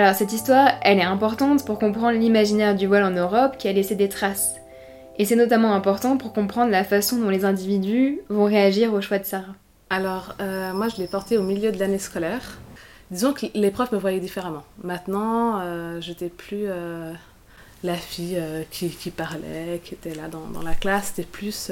Alors 0.00 0.14
cette 0.14 0.32
histoire, 0.32 0.70
elle 0.80 0.98
est 0.98 1.02
importante 1.02 1.66
pour 1.66 1.78
comprendre 1.78 2.18
l'imaginaire 2.18 2.74
du 2.74 2.86
voile 2.86 3.04
en 3.04 3.10
Europe 3.10 3.58
qui 3.58 3.68
a 3.68 3.72
laissé 3.72 3.96
des 3.96 4.08
traces. 4.08 4.54
Et 5.18 5.26
c'est 5.26 5.36
notamment 5.36 5.74
important 5.74 6.16
pour 6.16 6.32
comprendre 6.32 6.70
la 6.70 6.84
façon 6.84 7.18
dont 7.18 7.28
les 7.28 7.44
individus 7.44 8.18
vont 8.30 8.46
réagir 8.46 8.94
au 8.94 9.02
choix 9.02 9.18
de 9.18 9.26
Sarah. 9.26 9.54
Alors, 9.90 10.36
euh, 10.40 10.72
moi 10.72 10.88
je 10.88 10.96
l'ai 10.96 11.06
porté 11.06 11.36
au 11.36 11.42
milieu 11.42 11.70
de 11.70 11.78
l'année 11.78 11.98
scolaire. 11.98 12.60
Disons 13.10 13.34
que 13.34 13.44
les 13.52 13.70
profs 13.70 13.92
me 13.92 13.98
voyaient 13.98 14.20
différemment. 14.20 14.62
Maintenant, 14.82 15.60
euh, 15.60 16.00
j'étais 16.00 16.30
plus 16.30 16.64
euh, 16.64 17.12
la 17.84 17.96
fille 17.96 18.38
euh, 18.38 18.62
qui, 18.70 18.88
parlait, 19.10 19.82
qui 19.84 19.92
était 19.92 20.14
là 20.14 20.28
dans, 20.28 20.62
la 20.62 20.74
classe, 20.74 21.12
c'était 21.14 21.28
plus 21.28 21.70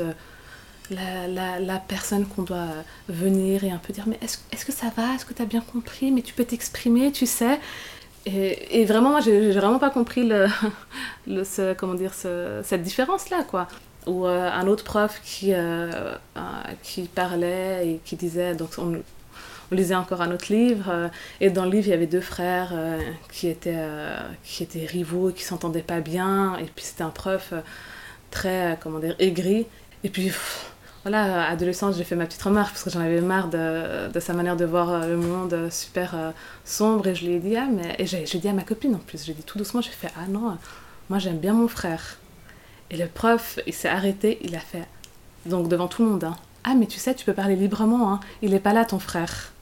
la, 0.91 1.79
personne 1.89 2.27
qu'on 2.27 2.43
doit 2.43 2.69
venir 3.09 3.65
et 3.65 3.71
un 3.71 3.79
peu 3.79 3.95
dire 3.95 4.05
mais 4.07 4.19
est-ce 4.21 4.37
est 4.53 4.67
que 4.67 4.73
ça 4.73 4.93
va? 4.95 5.15
Est-ce 5.15 5.25
que 5.25 5.33
tu 5.33 5.41
as 5.41 5.47
bien 5.47 5.63
compris? 5.63 6.11
Mais 6.11 6.21
tu 6.21 6.35
peux 6.35 6.45
t'exprimer, 6.45 7.11
tu 7.11 7.25
sais 7.25 7.59
et, 8.27 8.85
vraiment, 8.85 9.11
moi, 9.11 9.21
j'ai 9.21 9.53
vraiment 9.53 9.79
pas 9.79 9.91
compris 9.91 10.29
le, 11.27 11.45
ce, 11.45 11.75
comment 11.75 11.95
dire, 11.95 12.15
ce, 12.15 12.61
cette 12.65 12.83
différence-là, 12.83 13.45
quoi. 13.45 13.69
Ou 14.07 14.27
euh, 14.27 14.51
un 14.51 14.67
autre 14.67 14.85
prof 14.85 15.21
qui, 15.23 15.53
euh, 15.53 16.15
qui 16.83 17.03
parlait 17.03 17.87
et 17.87 18.01
qui 18.05 18.17
disait, 18.17 18.55
donc 18.55 18.71
on, 18.79 19.03
on 19.71 19.75
lisait 19.75 19.95
encore 19.95 20.23
un 20.23 20.31
autre 20.31 20.53
livre. 20.53 20.87
Euh, 20.89 21.09
et 21.41 21.51
dans 21.51 21.65
le 21.65 21.71
livre, 21.71 21.89
il 21.89 21.91
y 21.91 21.95
avait 21.95 22.07
deux 22.07 22.21
frères 22.21 22.71
euh, 22.73 22.99
qui, 23.33 23.49
étaient, 23.49 23.75
euh, 23.77 24.17
qui 24.45 24.63
étaient 24.63 24.87
rivaux, 24.87 25.31
qui 25.31 25.43
s'entendaient 25.43 25.83
pas 25.83 26.01
bien. 26.01 26.57
Et 26.57 26.65
puis 26.65 26.85
c'était 26.85 27.03
un 27.03 27.11
prof 27.11 27.53
très, 28.31 28.79
comment 28.81 28.99
dire, 28.99 29.15
aigri. 29.19 29.67
Et 30.05 30.09
puis, 30.09 30.33
voilà, 31.09 31.49
adolescente, 31.49 31.95
j'ai 31.97 32.05
fait 32.05 32.17
ma 32.17 32.27
petite 32.27 32.43
remarque 32.43 32.73
parce 32.73 32.85
que 32.85 32.91
j'en 32.91 33.01
avais 33.01 33.23
marre 33.23 33.49
de, 33.49 34.13
de, 34.13 34.21
sa 34.21 34.35
manière 34.35 34.57
de 34.57 34.67
voir 34.67 35.07
le 35.07 35.17
monde 35.17 35.69
super 35.71 36.15
sombre. 36.67 37.07
Et 37.07 37.15
je 37.15 37.25
lui 37.25 37.35
ai 37.35 37.39
dit, 37.39 37.57
ah, 37.57 37.67
mais. 37.71 37.97
Et 37.99 38.07
j'ai 38.07 38.39
dit 38.39 38.49
à 38.49 38.53
ma 38.53 38.63
copine 38.63 38.95
en 38.95 38.99
plus, 38.99 39.25
j'ai 39.25 39.33
dit 39.33 39.43
tout 39.43 39.57
doucement, 39.57 39.81
j'ai 39.81 39.91
fait, 39.91 40.11
ah 40.19 40.27
non, 40.29 40.59
moi 41.09 41.19
j'aime 41.19 41.39
bien 41.39 41.55
mon 41.55 41.67
frère. 41.67 42.19
Et 42.91 42.99
le 42.99 43.07
prof, 43.07 43.59
il 43.67 43.73
s'est 43.73 43.89
arrêté, 43.89 44.39
il 44.43 44.55
a 44.55 44.61
fait, 44.61 44.87
donc 45.47 45.69
devant 45.69 45.89
tout 45.89 46.03
le 46.03 46.11
monde, 46.11 46.25
hein, 46.25 46.37
ah, 46.65 46.75
mais 46.75 46.87
tu 46.87 46.99
sais, 46.99 47.15
tu 47.15 47.25
peux 47.25 47.35
parler 47.35 47.57
librement, 47.57 48.13
hein, 48.13 48.21
il 48.43 48.53
est 48.53 48.61
pas 48.61 48.75
là 48.75 48.85
ton 48.85 48.99
frère. 48.99 49.53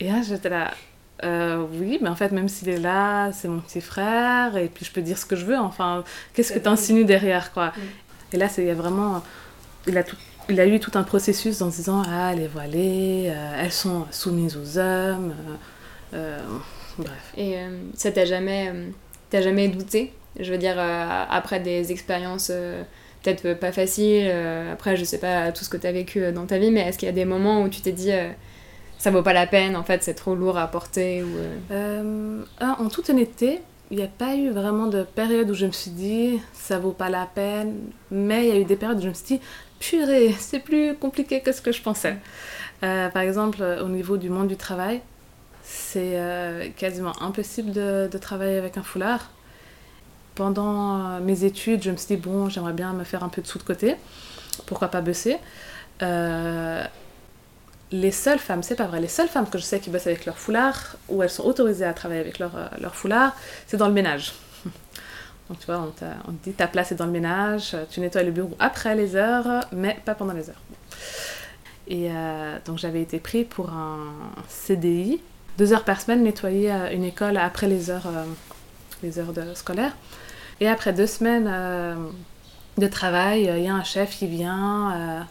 Et 0.00 0.10
là, 0.10 0.22
j'étais 0.22 0.48
là, 0.48 0.72
euh, 1.24 1.64
oui, 1.72 1.98
mais 2.00 2.08
en 2.08 2.16
fait, 2.16 2.32
même 2.32 2.48
s'il 2.48 2.68
est 2.68 2.78
là, 2.78 3.32
c'est 3.32 3.48
mon 3.48 3.60
petit 3.60 3.80
frère, 3.80 4.56
et 4.56 4.68
puis 4.68 4.84
je 4.84 4.92
peux 4.92 5.02
dire 5.02 5.18
ce 5.18 5.26
que 5.26 5.36
je 5.36 5.44
veux, 5.44 5.58
enfin, 5.58 6.04
qu'est-ce 6.32 6.52
que 6.52 6.58
tu 6.58 6.68
insinues 6.68 7.04
derrière, 7.04 7.52
quoi. 7.52 7.72
Et 8.32 8.36
là, 8.36 8.48
il 8.58 8.64
y 8.64 8.70
a 8.70 8.74
vraiment, 8.74 9.22
il 9.86 9.96
a, 9.96 10.04
tout, 10.04 10.16
il 10.48 10.60
a 10.60 10.66
eu 10.66 10.80
tout 10.80 10.92
un 10.94 11.02
processus 11.02 11.62
en 11.62 11.70
se 11.70 11.76
disant, 11.76 12.02
ah, 12.08 12.34
les 12.34 12.46
voilées, 12.46 13.28
euh, 13.28 13.62
elles 13.62 13.72
sont 13.72 14.06
soumises 14.10 14.56
aux 14.56 14.78
hommes, 14.78 15.34
euh, 16.14 16.14
euh 16.14 16.38
bref. 16.98 17.32
Et 17.36 17.56
euh, 17.56 17.78
ça 17.94 18.10
t'a 18.10 18.24
jamais, 18.24 18.72
t'as 19.30 19.42
jamais 19.42 19.68
douté? 19.68 20.12
Je 20.38 20.50
veux 20.52 20.58
dire, 20.58 20.78
après 20.78 21.60
des 21.60 21.92
expériences 21.92 22.52
peut-être 23.22 23.54
pas 23.54 23.72
faciles, 23.72 24.30
après, 24.70 24.96
je 24.96 25.04
sais 25.04 25.18
pas 25.18 25.50
tout 25.50 25.64
ce 25.64 25.70
que 25.70 25.78
tu 25.78 25.86
as 25.86 25.92
vécu 25.92 26.30
dans 26.32 26.44
ta 26.44 26.58
vie, 26.58 26.70
mais 26.70 26.80
est-ce 26.80 26.98
qu'il 26.98 27.06
y 27.06 27.10
a 27.10 27.14
des 27.14 27.24
moments 27.24 27.62
où 27.62 27.68
tu 27.68 27.80
t'es 27.80 27.92
dit 27.92 28.12
ça 28.98 29.10
vaut 29.10 29.22
pas 29.22 29.32
la 29.32 29.46
peine, 29.46 29.76
en 29.76 29.82
fait, 29.82 30.02
c'est 30.02 30.14
trop 30.14 30.34
lourd 30.34 30.58
à 30.58 30.66
porter 30.68 31.22
ou... 31.22 31.28
Euh... 31.70 32.42
Euh, 32.62 32.64
en 32.78 32.88
toute 32.88 33.10
honnêteté, 33.10 33.60
il 33.90 33.98
n'y 33.98 34.02
a 34.02 34.08
pas 34.08 34.34
eu 34.36 34.50
vraiment 34.50 34.86
de 34.86 35.02
période 35.02 35.50
où 35.50 35.54
je 35.54 35.66
me 35.66 35.72
suis 35.72 35.90
dit 35.90 36.40
ça 36.52 36.78
vaut 36.78 36.92
pas 36.92 37.10
la 37.10 37.26
peine, 37.26 37.74
mais 38.10 38.48
il 38.48 38.54
y 38.54 38.56
a 38.56 38.60
eu 38.60 38.64
des 38.64 38.76
périodes 38.76 38.98
où 38.98 39.02
je 39.02 39.08
me 39.08 39.14
suis 39.14 39.36
dit 39.36 39.40
purée, 39.78 40.34
c'est 40.38 40.60
plus 40.60 40.94
compliqué 40.94 41.40
que 41.40 41.52
ce 41.52 41.60
que 41.60 41.72
je 41.72 41.82
pensais. 41.82 42.16
Euh, 42.82 43.08
par 43.08 43.22
exemple, 43.22 43.62
au 43.82 43.88
niveau 43.88 44.16
du 44.16 44.30
monde 44.30 44.48
du 44.48 44.56
travail, 44.56 45.00
c'est 45.62 46.18
euh, 46.18 46.68
quasiment 46.76 47.20
impossible 47.22 47.72
de, 47.72 48.18
travailler 48.20 48.58
avec 48.58 48.76
un 48.76 48.82
foulard. 48.82 49.30
Pendant 50.34 51.18
mes 51.20 51.44
études, 51.44 51.82
je 51.82 51.90
me 51.90 51.96
suis 51.96 52.16
dit 52.16 52.22
bon, 52.22 52.48
j'aimerais 52.50 52.74
bien 52.74 52.92
me 52.92 53.04
faire 53.04 53.24
un 53.24 53.30
peu 53.30 53.40
de 53.40 53.46
sous 53.46 53.58
de 53.58 53.62
côté, 53.62 53.96
pourquoi 54.66 54.88
pas 54.88 55.00
bosser? 55.00 55.38
Euh, 56.02 56.84
les 57.92 58.10
seules 58.10 58.38
femmes, 58.38 58.62
c'est 58.62 58.74
pas 58.74 58.86
vrai, 58.86 59.00
les 59.00 59.08
seules 59.08 59.28
femmes 59.28 59.48
que 59.48 59.58
je 59.58 59.62
sais 59.62 59.80
qui 59.80 59.90
bossent 59.90 60.06
avec 60.06 60.26
leur 60.26 60.38
foulard, 60.38 60.96
ou 61.08 61.22
elles 61.22 61.30
sont 61.30 61.44
autorisées 61.44 61.84
à 61.84 61.94
travailler 61.94 62.20
avec 62.20 62.38
leur, 62.38 62.56
euh, 62.56 62.66
leur 62.80 62.94
foulard, 62.94 63.34
c'est 63.66 63.76
dans 63.76 63.88
le 63.88 63.94
ménage. 63.94 64.34
Donc 65.48 65.60
tu 65.60 65.66
vois, 65.66 65.78
on, 65.78 66.32
te 66.32 66.44
dit 66.44 66.52
ta 66.52 66.66
place 66.66 66.90
est 66.92 66.96
dans 66.96 67.06
le 67.06 67.12
ménage, 67.12 67.76
tu 67.90 68.00
nettoies 68.00 68.24
le 68.24 68.32
bureau 68.32 68.56
après 68.58 68.96
les 68.96 69.14
heures, 69.14 69.64
mais 69.72 69.96
pas 70.04 70.14
pendant 70.14 70.32
les 70.32 70.50
heures. 70.50 70.60
Et 71.88 72.10
euh, 72.10 72.58
donc 72.64 72.78
j'avais 72.78 73.00
été 73.00 73.18
pris 73.18 73.44
pour 73.44 73.70
un 73.70 74.12
CDI, 74.48 75.20
deux 75.56 75.72
heures 75.72 75.84
par 75.84 76.00
semaine, 76.00 76.22
nettoyer 76.22 76.72
euh, 76.72 76.90
une 76.92 77.04
école 77.04 77.36
après 77.36 77.68
les 77.68 77.90
heures, 77.90 78.08
euh, 78.08 79.54
scolaires. 79.54 79.96
Et 80.60 80.68
après 80.68 80.92
deux 80.92 81.06
semaines 81.06 81.50
de 82.78 82.86
travail, 82.86 83.42
il 83.42 83.62
y 83.62 83.68
a 83.68 83.74
un 83.74 83.84
chef 83.84 84.16
qui 84.16 84.26
vient 84.26 85.26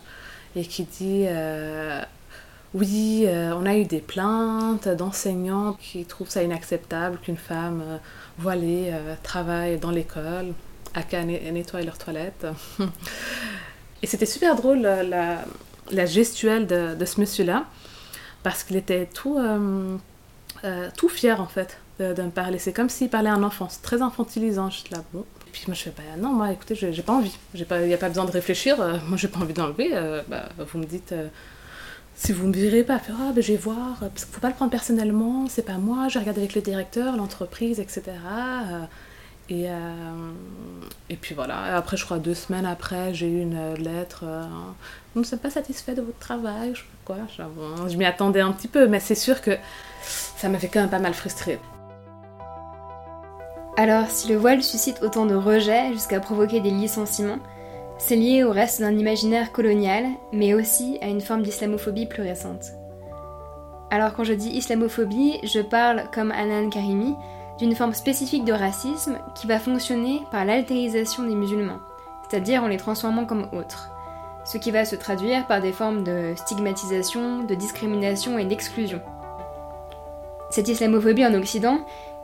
et 0.56 0.64
qui 0.64 0.84
dit 0.84 1.26
oui, 2.76 3.24
euh, 3.26 3.54
on 3.56 3.66
a 3.66 3.78
eu 3.78 3.86
des 3.86 4.02
plaintes 4.02 4.90
d'enseignants 4.90 5.78
qui 5.80 6.04
trouvent 6.04 6.30
ça 6.30 6.44
inacceptable 6.44 7.18
qu'une 7.20 7.38
femme 7.38 7.82
euh, 7.82 7.98
voilée 8.38 8.90
euh, 8.92 9.16
travaille 9.24 9.80
dans 9.80 9.92
l'école, 9.92 10.48
à 10.94 11.02
qu'à 11.02 11.24
nettoyer 11.24 11.86
leurs 11.86 11.98
toilettes. 11.98 12.46
Et 14.04 14.08
c'était 14.08 14.26
super 14.26 14.58
drôle 14.58 14.82
la, 14.82 16.06
gestuelle 16.06 16.68
de, 16.68 17.06
ce 17.06 17.22
monsieur-là, 17.22 17.66
parce 18.44 18.64
qu'il 18.64 18.76
était 18.76 19.06
tout, 19.06 19.40
tout 20.98 21.10
fier 21.10 21.42
en 21.42 21.48
fait 21.48 21.80
de, 22.00 22.22
me 22.22 22.30
parler. 22.30 22.60
C'est 22.60 22.74
comme 22.74 22.90
s'il 22.90 23.10
parlait 23.10 23.30
à 23.30 23.34
un 23.34 23.44
enfant, 23.44 23.68
c'est 23.70 23.82
très 23.82 24.02
infantilisant. 24.02 24.70
Je 24.70 24.84
là, 24.92 25.02
bon. 25.12 25.26
Et 25.48 25.52
puis 25.52 25.64
moi 25.68 25.76
je 25.76 25.84
fais, 25.84 25.94
bah 25.96 26.04
non, 26.20 26.34
moi 26.34 26.52
écoutez, 26.52 26.76
j'ai 26.76 27.02
pas 27.02 27.14
envie. 27.14 27.36
Il 27.56 27.66
n'y 27.88 27.94
a 27.94 27.98
pas 27.98 28.10
besoin 28.10 28.26
de 28.26 28.32
réfléchir, 28.32 28.78
moi 29.08 29.18
j'ai 29.18 29.30
pas 29.30 29.40
envie 29.40 29.54
d'enlever. 29.54 29.90
bah, 30.28 30.50
vous 30.60 30.78
me 30.78 30.86
dites 30.86 31.16
si 32.16 32.32
vous 32.32 32.48
me 32.48 32.54
verrez 32.54 32.84
pas, 32.84 32.98
faire 32.98 33.16
ah 33.20 33.32
ben 33.34 33.44
je 33.44 33.52
vais 33.52 33.58
voir, 33.58 33.98
parce 34.00 34.24
qu'il 34.24 34.34
faut 34.34 34.42
pas 34.42 34.48
le 34.48 34.56
prendre 34.56 34.72
personnellement, 34.72 35.48
c'est 35.50 35.66
pas 35.66 35.78
moi, 35.78 36.08
je 36.08 36.18
regarde 36.18 36.38
avec 36.38 36.56
le 36.56 36.62
directeur, 36.62 37.18
l'entreprise, 37.18 37.80
etc. 37.80 38.04
Et, 39.50 39.70
euh, 39.70 39.74
et 41.10 41.18
puis 41.18 41.36
voilà, 41.36 41.76
après 41.76 41.98
je 41.98 42.06
crois 42.06 42.18
deux 42.18 42.34
semaines 42.34 42.66
après, 42.66 43.14
j'ai 43.14 43.28
eu 43.28 43.42
une 43.42 43.76
lettre, 43.76 44.24
euh, 44.24 44.44
nous 45.14 45.22
ne 45.22 45.26
sommes 45.26 45.40
pas 45.40 45.52
satisfaits 45.52 45.92
de 45.92 46.02
votre 46.02 46.18
travail, 46.18 46.72
je 46.74 46.80
sais 46.80 46.86
pas 47.06 47.14
quoi, 47.14 47.88
je, 47.88 47.98
m'y 47.98 48.06
attendais 48.06 48.42
un 48.42 48.52
petit 48.54 48.70
peu, 48.70 48.88
mais 48.88 49.00
c'est 49.00 49.14
sûr 49.14 49.42
que 49.42 49.52
ça 50.02 50.50
m'avait 50.50 50.70
quand 50.70 50.80
même 50.80 50.90
pas 50.90 51.00
mal 51.00 51.14
frustrée. 51.14 51.60
Alors, 53.78 54.10
si 54.10 54.30
le 54.30 54.38
voile 54.38 54.64
suscite 54.64 55.04
autant 55.04 55.26
de 55.26 55.36
rejets 55.36 55.92
jusqu'à 55.92 56.22
provoquer 56.22 56.62
des 56.62 56.72
licenciements, 56.72 57.40
c'est 57.98 58.16
lié 58.16 58.44
au 58.44 58.52
reste 58.52 58.82
d'un 58.82 58.98
imaginaire 58.98 59.52
colonial, 59.52 60.06
mais 60.34 60.54
aussi 60.54 60.98
à 61.02 61.08
une 61.08 61.22
forme 61.22 61.44
d'islamophobie 61.44 62.06
plus 62.06 62.24
récente. 62.24 62.74
Alors 63.90 64.14
quand 64.14 64.24
je 64.24 64.34
dis 64.34 64.50
islamophobie, 64.50 65.40
je 65.44 65.62
parle, 65.62 66.04
comme 66.14 66.32
Anan 66.32 66.70
Karimi, 66.70 67.16
d'une 67.58 67.76
forme 67.76 67.94
spécifique 67.94 68.44
de 68.44 68.52
racisme 68.52 69.18
qui 69.34 69.48
va 69.48 69.60
fonctionner 69.60 70.22
par 70.32 70.44
l'altérisation 70.44 71.24
des 71.24 71.36
musulmans, 71.36 71.80
c'est-à-dire 72.28 72.64
en 72.64 72.68
les 72.68 72.78
transformant 72.78 73.26
comme 73.26 73.48
autres. 73.54 73.90
ce 74.46 74.60
qui 74.60 74.70
va 74.70 74.86
se 74.86 74.96
traduire 74.96 75.48
par 75.48 75.60
des 75.60 75.72
formes 75.72 76.04
de 76.04 76.34
stigmatisation, 76.36 77.44
de 77.44 77.56
discrimination 77.56 78.38
et 78.38 78.46
d'exclusion. 78.46 79.02
Cette 80.52 80.68
islamophobie 80.68 81.26
en 81.26 81.34
Occident, 81.34 81.80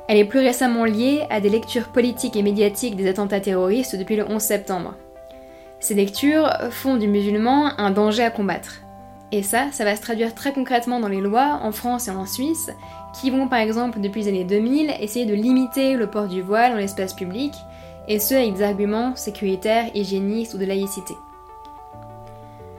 elle 0.08 0.18
est 0.18 0.26
plus 0.26 0.40
récemment 0.40 0.86
liée 0.86 1.26
à 1.32 1.42
des 1.42 1.50
lectures 1.50 1.88
politiques 1.88 2.36
et 2.36 2.44
médiatiques 2.44 2.96
des 2.96 3.10
attentats 3.10 3.40
terroristes 3.40 3.96
depuis 3.96 4.16
le 4.16 4.30
11 4.30 4.40
septembre. 4.40 4.94
Ces 5.82 5.96
lectures 5.96 6.48
font 6.70 6.96
du 6.96 7.08
musulman 7.08 7.72
un 7.80 7.90
danger 7.90 8.24
à 8.24 8.30
combattre. 8.30 8.82
Et 9.32 9.42
ça, 9.42 9.72
ça 9.72 9.84
va 9.84 9.96
se 9.96 10.02
traduire 10.02 10.36
très 10.36 10.54
concrètement 10.54 11.00
dans 11.00 11.08
les 11.08 11.22
lois 11.22 11.60
en 11.64 11.72
France 11.72 12.08
et 12.08 12.12
en 12.12 12.28
Suisse, 12.28 12.70
qui 13.20 13.32
vont 13.32 13.48
par 13.48 13.58
exemple 13.58 14.00
depuis 14.00 14.22
les 14.22 14.28
années 14.28 14.44
2000 14.44 14.94
essayer 15.00 15.26
de 15.26 15.34
limiter 15.34 15.96
le 15.96 16.08
port 16.08 16.28
du 16.28 16.44
voile 16.44 16.74
dans 16.74 16.78
l'espace 16.78 17.16
public, 17.16 17.52
et 18.08 18.20
ce 18.20 18.36
avec 18.36 18.54
des 18.54 18.62
arguments 18.62 19.16
sécuritaires, 19.16 19.90
hygiénistes 19.96 20.54
ou 20.54 20.60
de 20.60 20.66
laïcité. 20.66 21.16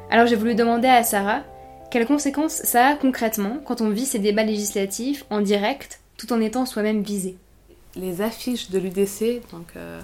Alors 0.09 0.29
j'ai 0.29 0.37
voulu 0.37 0.55
demander 0.55 0.89
à 0.89 1.03
Sarah 1.03 1.41
quelles 1.91 2.07
conséquences 2.07 2.63
ça 2.63 2.87
a 2.87 2.95
concrètement 2.95 3.59
quand 3.65 3.81
on 3.81 3.91
vit 3.91 4.07
ces 4.07 4.21
débats 4.21 4.45
législatifs 4.45 5.25
en 5.29 5.41
direct 5.41 6.01
tout 6.17 6.33
en 6.33 6.41
étant 6.41 6.67
soi-même 6.67 7.03
visé? 7.03 7.37
Les 7.97 8.23
affiches 8.23 8.71
de 8.71 8.79
l'UDC, 8.79 9.43
donc 9.51 9.67
euh, 9.77 10.01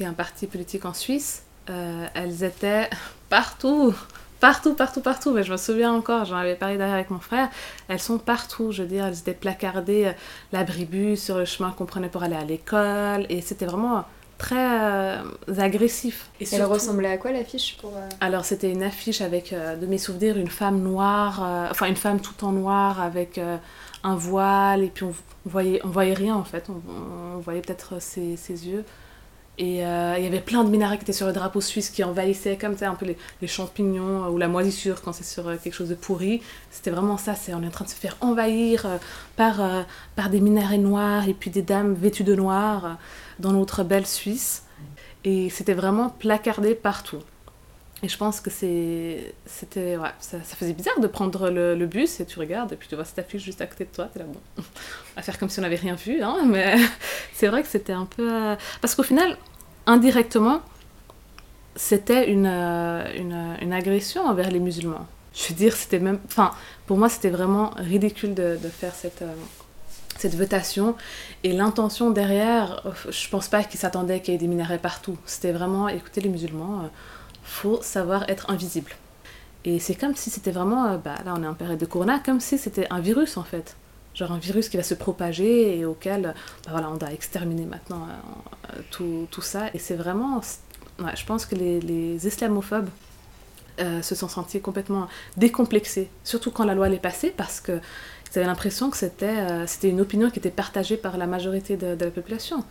est 0.00 0.04
un 0.04 0.12
parti 0.12 0.46
politique 0.46 0.84
en 0.84 0.92
Suisse, 0.92 1.44
euh, 1.70 2.06
elles 2.14 2.44
étaient 2.44 2.88
partout, 3.28 3.94
partout, 4.40 4.74
partout, 4.74 5.00
partout. 5.00 5.32
Mais 5.32 5.42
je 5.42 5.52
me 5.52 5.56
souviens 5.56 5.92
encore, 5.92 6.24
j'en 6.24 6.36
avais 6.36 6.54
parlé 6.54 6.76
d'ailleurs 6.76 6.94
avec 6.94 7.10
mon 7.10 7.20
frère, 7.20 7.48
elles 7.88 8.00
sont 8.00 8.18
partout. 8.18 8.72
Je 8.72 8.82
veux 8.82 8.88
dire, 8.88 9.06
elles 9.06 9.18
étaient 9.18 9.34
placardées, 9.34 10.06
euh, 10.06 10.12
l'abribus 10.52 11.22
sur 11.22 11.38
le 11.38 11.44
chemin 11.44 11.70
qu'on 11.70 11.86
prenait 11.86 12.08
pour 12.08 12.22
aller 12.22 12.36
à 12.36 12.44
l'école, 12.44 13.26
et 13.28 13.40
c'était 13.40 13.66
vraiment 13.66 14.04
très 14.38 14.56
euh, 14.56 15.22
agressif. 15.58 16.30
Et 16.40 16.46
Elle 16.52 16.64
ressemblait 16.64 17.10
à 17.10 17.16
quoi 17.16 17.32
l'affiche 17.32 17.76
pour 17.80 17.90
euh, 17.90 18.08
Alors 18.20 18.44
c'était 18.44 18.70
une 18.70 18.84
affiche 18.84 19.20
avec, 19.20 19.52
de 19.52 19.86
mes 19.86 19.98
souvenirs, 19.98 20.36
une 20.36 20.48
femme 20.48 20.80
noire, 20.80 21.68
enfin 21.70 21.86
une 21.86 21.96
femme 21.96 22.20
tout 22.20 22.44
en 22.44 22.52
noir 22.52 23.00
avec 23.00 23.40
un 24.04 24.14
voile, 24.14 24.84
et 24.84 24.88
puis 24.88 25.04
on, 25.04 25.14
voyait, 25.44 25.80
on 25.82 25.88
voyait 25.88 26.14
rien 26.14 26.36
en 26.36 26.44
fait, 26.44 26.68
on, 26.70 27.38
voyait 27.38 27.62
peut-être 27.62 28.00
ses, 28.00 28.36
ses 28.36 28.68
yeux. 28.68 28.84
Et 29.58 29.84
euh, 29.84 30.14
il 30.16 30.22
y 30.22 30.26
avait 30.26 30.40
plein 30.40 30.62
de 30.62 30.70
minarets 30.70 30.98
qui 30.98 31.02
étaient 31.02 31.12
sur 31.12 31.26
le 31.26 31.32
drapeau 31.32 31.60
suisse 31.60 31.90
qui 31.90 32.04
envahissaient 32.04 32.56
comme 32.56 32.76
ça 32.76 32.88
un 32.88 32.94
peu 32.94 33.06
les, 33.40 33.48
champignons 33.48 34.24
euh, 34.24 34.28
ou 34.28 34.38
la 34.38 34.46
moisissure 34.46 35.02
quand 35.02 35.12
c'est 35.12 35.24
sur 35.24 35.48
euh, 35.48 35.56
quelque 35.62 35.74
chose 35.74 35.88
de 35.88 35.96
pourri. 35.96 36.40
C'était 36.70 36.92
vraiment 36.92 37.18
ça, 37.18 37.34
c'est 37.34 37.52
on 37.54 37.62
est 37.64 37.66
en 37.66 37.70
train 37.70 37.84
de 37.84 37.90
se 37.90 37.96
faire 37.96 38.16
envahir 38.20 38.86
par, 39.36 39.60
par 40.14 40.30
des 40.30 40.40
minarets 40.40 40.78
noirs 40.78 41.28
et 41.28 41.34
puis 41.34 41.50
des 41.50 41.62
dames 41.62 41.94
vêtues 41.94 42.22
de 42.22 42.36
noir 42.36 42.98
dans 43.40 43.52
notre 43.52 43.82
belle 43.82 44.06
Suisse. 44.06 44.62
Et 45.24 45.50
c'était 45.50 45.74
vraiment 45.74 46.10
placardé 46.10 46.76
partout. 46.76 47.18
Et 48.02 48.08
je 48.08 48.16
pense 48.16 48.40
que 48.40 48.50
c'était. 48.50 49.98
Ça, 50.20 50.38
faisait 50.40 50.72
bizarre 50.72 51.00
de 51.00 51.06
prendre 51.08 51.50
le, 51.50 51.86
bus 51.86 52.20
et 52.20 52.26
tu 52.26 52.38
regardes 52.38 52.72
et 52.72 52.76
puis 52.76 52.88
tu 52.88 52.94
vois 52.94 53.04
cette 53.04 53.18
affiche 53.18 53.42
juste 53.42 53.60
à 53.60 53.66
côté 53.66 53.84
de 53.84 53.90
toi, 53.90 54.08
t'es 54.12 54.20
là, 54.20 54.24
bon, 54.26 54.38
on 54.58 54.62
va 55.16 55.22
faire 55.22 55.38
comme 55.38 55.48
si 55.48 55.58
on 55.58 55.62
n'avait 55.62 55.76
rien 55.76 55.96
vu, 55.96 56.22
hein, 56.22 56.44
mais 56.46 56.76
c'est 57.34 57.48
vrai 57.48 57.62
que 57.62 57.68
c'était 57.68 57.92
un 57.92 58.04
peu. 58.04 58.56
Parce 58.80 58.94
qu'au 58.94 59.02
final, 59.02 59.36
indirectement, 59.86 60.62
c'était 61.74 62.30
une, 62.30 62.46
une, 62.46 63.56
une, 63.60 63.72
agression 63.72 64.26
envers 64.26 64.50
les 64.50 64.60
musulmans. 64.60 65.06
Je 65.34 65.48
veux 65.48 65.54
dire, 65.54 65.74
c'était 65.74 65.98
même. 65.98 66.20
Enfin, 66.26 66.52
pour 66.86 66.98
moi, 66.98 67.08
c'était 67.08 67.30
vraiment 67.30 67.70
ridicule 67.78 68.34
de, 68.34 68.56
faire 68.70 68.94
cette. 68.94 69.24
cette 70.18 70.36
votation 70.36 70.94
et 71.42 71.52
l'intention 71.52 72.10
derrière, 72.10 72.82
je 73.10 73.28
pense 73.28 73.48
pas 73.48 73.64
qu'ils 73.64 73.80
s'attendaient 73.80 74.20
qu'il 74.20 74.34
y 74.34 74.36
ait 74.36 74.40
des 74.40 74.46
minarets 74.46 74.78
partout. 74.78 75.16
C'était 75.26 75.52
vraiment, 75.52 75.88
écoutez 75.88 76.20
les 76.20 76.28
musulmans, 76.28 76.90
faut 77.48 77.80
savoir 77.82 78.28
être 78.28 78.50
invisible. 78.50 78.92
Et 79.64 79.78
c'est 79.80 79.94
comme 79.94 80.14
si 80.14 80.30
c'était 80.30 80.50
vraiment, 80.50 80.86
euh, 80.86 80.96
bah, 80.98 81.16
là 81.24 81.34
on 81.36 81.42
est 81.42 81.46
en 81.46 81.54
période 81.54 81.78
de 81.78 81.86
corona, 81.86 82.20
comme 82.20 82.40
si 82.40 82.58
c'était 82.58 82.86
un 82.90 83.00
virus 83.00 83.36
en 83.36 83.42
fait. 83.42 83.76
Genre 84.14 84.32
un 84.32 84.38
virus 84.38 84.68
qui 84.68 84.76
va 84.76 84.82
se 84.82 84.94
propager 84.94 85.78
et 85.78 85.84
auquel 85.84 86.34
bah, 86.64 86.70
voilà, 86.70 86.90
on 86.90 86.96
doit 86.96 87.12
exterminer 87.12 87.64
maintenant 87.64 88.06
euh, 88.08 88.80
tout, 88.90 89.26
tout, 89.30 89.42
ça. 89.42 89.68
Et 89.74 89.78
c'est 89.78 89.96
vraiment, 89.96 90.40
je 90.98 91.24
pense 91.24 91.46
que 91.46 91.54
les, 91.54 91.80
les 91.80 92.26
islamophobes 92.26 92.88
euh, 93.80 94.02
se 94.02 94.14
sont 94.14 94.28
sentis 94.28 94.60
complètement 94.60 95.08
décomplexés, 95.36 96.10
surtout 96.24 96.50
quand 96.50 96.64
la 96.64 96.74
loi 96.74 96.88
est 96.88 96.98
passée, 96.98 97.32
parce 97.36 97.60
que 97.60 97.80
ils 98.30 98.38
avaient 98.38 98.46
l'impression 98.46 98.90
que 98.90 98.96
c'était 98.98 99.88
une 99.88 100.02
opinion 100.02 100.30
qui 100.30 100.38
était 100.38 100.50
partagée 100.50 100.98
par 100.98 101.16
la 101.16 101.26
majorité 101.26 101.78
de, 101.78 101.94
de 101.94 102.04
la 102.04 102.10
population. 102.10 102.62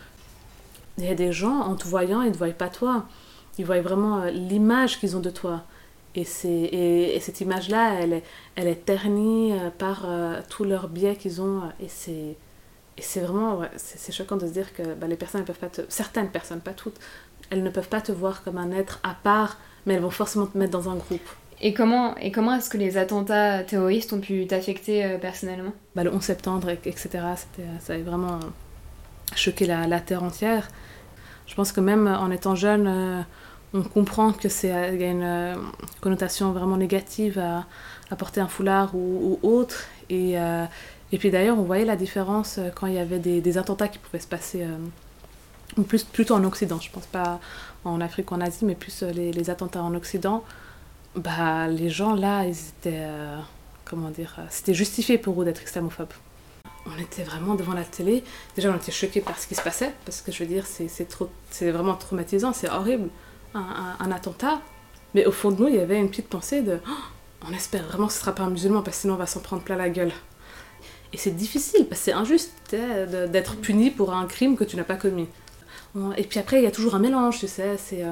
Il 1.00 1.06
y 1.06 1.10
a 1.10 1.16
des 1.16 1.32
gens, 1.32 1.62
en 1.62 1.76
te 1.76 1.88
voyant, 1.88 2.22
ils 2.22 2.28
ne 2.28 2.34
te 2.34 2.38
voient 2.38 2.50
pas 2.50 2.70
toi 2.70 3.08
ils 3.58 3.66
voient 3.66 3.82
vraiment 3.82 4.22
euh, 4.22 4.30
l'image 4.30 5.00
qu'ils 5.00 5.16
ont 5.16 5.20
de 5.20 5.30
toi. 5.30 5.64
Et, 6.16 6.26
et, 6.44 7.16
et 7.16 7.20
cette 7.20 7.42
image-là, 7.42 8.00
elle 8.00 8.14
est, 8.14 8.24
elle 8.56 8.68
est 8.68 8.86
ternie 8.86 9.54
euh, 9.54 9.70
par 9.70 10.04
euh, 10.06 10.40
tous 10.50 10.64
leurs 10.64 10.88
biais 10.88 11.16
qu'ils 11.16 11.42
ont. 11.42 11.62
Et 11.80 11.88
c'est, 11.88 12.36
et 12.98 13.02
c'est 13.02 13.20
vraiment 13.20 13.58
ouais, 13.58 13.70
c'est, 13.76 14.12
choquant 14.12 14.38
de 14.38 14.48
se 14.48 14.52
dire 14.52 14.74
que 14.74 14.94
bah, 14.94 15.08
les 15.08 15.16
personnes, 15.16 15.42
elles 15.42 15.48
peuvent 15.48 15.60
pas 15.60 15.70
te, 15.70 15.82
certaines 15.90 16.30
personnes, 16.30 16.62
pas 16.62 16.74
toutes, 16.74 17.00
elles 17.50 17.64
ne 17.64 17.70
peuvent 17.70 17.90
pas 17.90 18.02
te 18.02 18.12
voir 18.12 18.44
comme 18.44 18.58
un 18.58 18.72
être 18.72 19.00
à 19.04 19.14
part, 19.14 19.58
mais 19.86 19.96
elles 19.96 20.02
vont 20.02 20.10
forcément 20.10 20.48
te 20.48 20.58
mettre 20.58 20.72
dans 20.72 20.90
un 20.90 20.96
groupe. 20.96 21.30
Et 21.60 21.74
comment, 21.74 22.16
et 22.18 22.32
comment 22.32 22.56
est-ce 22.56 22.70
que 22.70 22.78
les 22.78 22.98
attentats 22.98 23.64
terroristes 23.64 24.14
ont 24.14 24.20
pu 24.20 24.46
t'affecter 24.46 25.18
personnellement? 25.20 25.74
Bah, 25.96 26.04
Le 26.04 26.14
11 26.14 26.22
septembre, 26.22 26.70
etc., 26.70 27.10
ça 27.80 27.94
avait 27.94 28.04
vraiment 28.04 28.40
choqué 29.36 29.66
la, 29.66 29.88
la, 29.88 30.00
terre 30.00 30.22
entière. 30.22 30.68
Je 31.48 31.56
pense 31.56 31.72
que 31.72 31.80
même 31.80 32.06
en 32.06 32.30
étant 32.30 32.54
jeune, 32.54 33.26
on 33.74 33.84
comprend 33.84 34.32
que 34.32 34.50
c'est 34.50 34.74
euh, 34.74 34.96
y 34.96 35.04
a 35.04 35.12
une 35.12 35.24
euh, 35.24 35.56
connotation 36.02 36.52
vraiment 36.52 36.78
négative 36.78 37.40
à, 37.40 37.66
porter 38.16 38.40
un 38.40 38.48
foulard 38.48 38.96
ou, 38.96 39.40
autre. 39.44 39.86
Et, 40.10 40.40
euh, 40.40 40.66
et 41.12 41.18
puis 41.18 41.30
d'ailleurs, 41.30 41.60
on 41.60 41.64
voyait 41.64 41.86
la 41.86 41.98
différence 41.98 42.60
quand 42.76 42.88
il 42.88 42.94
y 42.94 43.00
avait 43.00 43.20
des, 43.20 43.58
attentats 43.58 43.90
qui 43.90 43.98
pouvaient 43.98 44.22
se 44.22 44.28
passer, 44.28 44.66
plus, 45.88 46.04
plutôt 46.04 46.36
en 46.36 46.44
Occident, 46.46 46.80
je 46.80 46.90
pense 46.90 47.06
pas 47.06 47.40
en 47.84 48.00
Afrique 48.00 48.32
ou 48.32 48.36
en 48.36 48.42
Asie, 48.42 48.64
mais 48.64 48.76
plus 48.76 49.04
les, 49.04 49.50
attentats 49.50 49.84
en 49.84 49.94
Occident. 49.94 50.44
Bah, 51.16 51.68
les 51.68 51.90
gens 51.90 52.14
là, 52.14 52.46
ils 52.46 52.58
étaient, 52.58 53.08
comment 53.84 54.10
dire, 54.10 54.38
c'était 54.50 54.74
justifié 54.74 55.18
pour 55.18 55.42
eux 55.42 55.46
d'être 55.46 55.64
islamophobes 55.64 56.14
on 56.90 57.02
était 57.02 57.24
vraiment 57.24 57.56
devant 57.56 57.74
la 57.74 57.84
télé. 57.84 58.24
Déjà, 58.56 58.72
on 58.72 58.76
était 58.78 58.94
choqués 58.94 59.20
par 59.20 59.38
ce 59.38 59.46
qui 59.46 59.56
se 59.56 59.62
passait, 59.62 59.92
parce 60.06 60.22
que 60.22 60.32
je 60.32 60.42
veux 60.42 60.50
dire, 60.50 60.66
c'est 60.66 61.72
vraiment 61.72 61.96
traumatisant, 61.96 62.54
c'est 62.54 62.70
horrible 62.70 63.10
un, 64.00 64.12
attentat, 64.12 64.62
mais 65.14 65.26
au 65.26 65.32
fond 65.32 65.52
de 65.52 65.62
nous, 65.62 65.68
il 65.68 65.76
y 65.76 65.80
avait 65.80 66.00
une 66.00 66.10
petite 66.10 66.30
pensée 66.30 66.62
de 66.62 66.80
oh, 66.88 67.46
on 67.50 67.54
espère 67.54 67.84
vraiment 67.84 68.08
que 68.08 68.14
ce 68.14 68.20
sera 68.20 68.34
pas 68.34 68.44
un 68.44 68.50
musulman 68.50 68.82
parce 68.82 68.98
que 68.98 69.02
sinon 69.02 69.16
on 69.16 69.18
va 69.18 69.28
s'en 69.28 69.40
prendre 69.40 69.64
plein 69.64 69.76
la 69.76 69.90
gueule. 69.90 70.12
Et 71.14 71.18
c'est 71.18 71.32
difficile 71.32 71.86
parce 71.88 72.02
que 72.02 72.06
c'est 72.06 72.14
injuste 72.14 72.52
d'être 72.72 73.56
puni 73.58 73.92
pour 73.92 74.14
un 74.14 74.26
crime 74.26 74.58
que 74.58 74.64
tu 74.64 74.76
n'as 74.76 74.84
pas 74.84 74.96
commis. 74.96 75.28
Et 76.16 76.24
puis 76.24 76.40
après, 76.40 76.60
il 76.60 76.64
y 76.64 76.68
a 76.68 76.72
toujours 76.72 76.96
un 76.96 77.00
mélange, 77.00 77.40
tu 77.40 77.48
sais. 77.48 77.78
C'est 77.78 78.04
euh, 78.04 78.12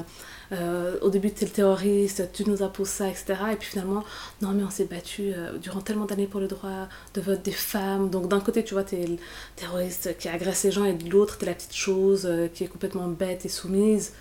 euh, 0.51 0.97
au 1.01 1.09
début, 1.09 1.31
tu 1.31 1.43
es 1.43 1.47
le 1.47 1.53
terroriste, 1.53 2.31
tu 2.33 2.49
nous 2.49 2.63
imposes 2.63 2.89
ça, 2.89 3.07
etc. 3.07 3.35
Et 3.51 3.55
puis 3.55 3.69
finalement, 3.69 4.03
non, 4.41 4.51
mais 4.53 4.63
on 4.63 4.69
s'est 4.69 4.85
battu 4.85 5.33
euh, 5.33 5.57
durant 5.57 5.81
tellement 5.81 6.05
d'années 6.05 6.27
pour 6.27 6.39
le 6.39 6.47
droit 6.47 6.87
de 7.13 7.21
vote 7.21 7.41
des 7.43 7.51
femmes. 7.51 8.09
Donc 8.09 8.27
d'un 8.27 8.39
côté, 8.39 8.63
tu 8.63 8.73
vois, 8.73 8.83
tu 8.83 8.95
es 8.95 9.05
le 9.05 9.17
terroriste 9.55 10.17
qui 10.17 10.29
agresse 10.29 10.63
les 10.63 10.71
gens, 10.71 10.85
et 10.85 10.93
de 10.93 11.09
l'autre, 11.09 11.37
tu 11.37 11.45
es 11.45 11.47
la 11.47 11.53
petite 11.53 11.75
chose 11.75 12.27
qui 12.53 12.63
est 12.63 12.67
complètement 12.67 13.07
bête 13.07 13.45
et 13.45 13.49
soumise 13.49 14.13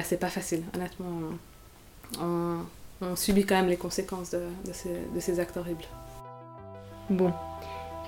c'est 0.00 0.18
pas 0.18 0.28
facile. 0.28 0.62
Honnêtement, 0.74 1.06
on, 2.20 3.16
subit 3.16 3.44
quand 3.44 3.56
même 3.56 3.68
les 3.68 3.76
conséquences 3.76 4.30
de, 4.30 4.72
ces, 4.72 4.96
de 5.14 5.20
ces 5.20 5.40
actes 5.40 5.56
horribles. 5.56 5.84
Bon. 7.10 7.32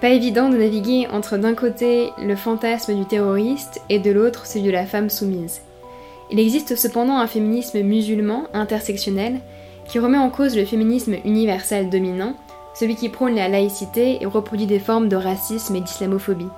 Pas 0.01 0.11
évident 0.11 0.49
de 0.49 0.57
naviguer 0.57 1.09
entre 1.09 1.37
d'un 1.37 1.55
côté 1.55 2.11
le 2.19 2.37
fantasme 2.37 2.95
du 2.95 3.05
terroriste 3.05 3.81
et 3.91 3.99
de 3.99 4.11
l'autre 4.11 4.47
celui 4.47 4.67
de 4.67 4.71
la 4.71 4.87
femme 4.87 5.11
soumise. 5.11 5.63
Il 6.31 6.39
existe 6.41 6.77
cependant 6.77 7.19
un 7.19 7.27
féminisme 7.27 7.81
musulman 7.83 8.45
intersectionnel 8.55 9.41
qui 9.87 9.99
remet 9.99 10.19
en 10.19 10.31
cause 10.31 10.57
le 10.57 10.65
féminisme 10.65 11.17
universel 11.25 11.91
dominant, 11.91 12.35
celui 12.75 12.97
qui 12.97 13.09
prône 13.09 13.35
la 13.35 13.49
laïcité 13.49 14.23
et 14.23 14.27
reproduit 14.27 14.67
des 14.67 14.79
formes 14.79 15.09
de 15.09 15.17
racisme 15.17 15.77
et 15.77 15.81
d'islamophobie. 15.81 16.49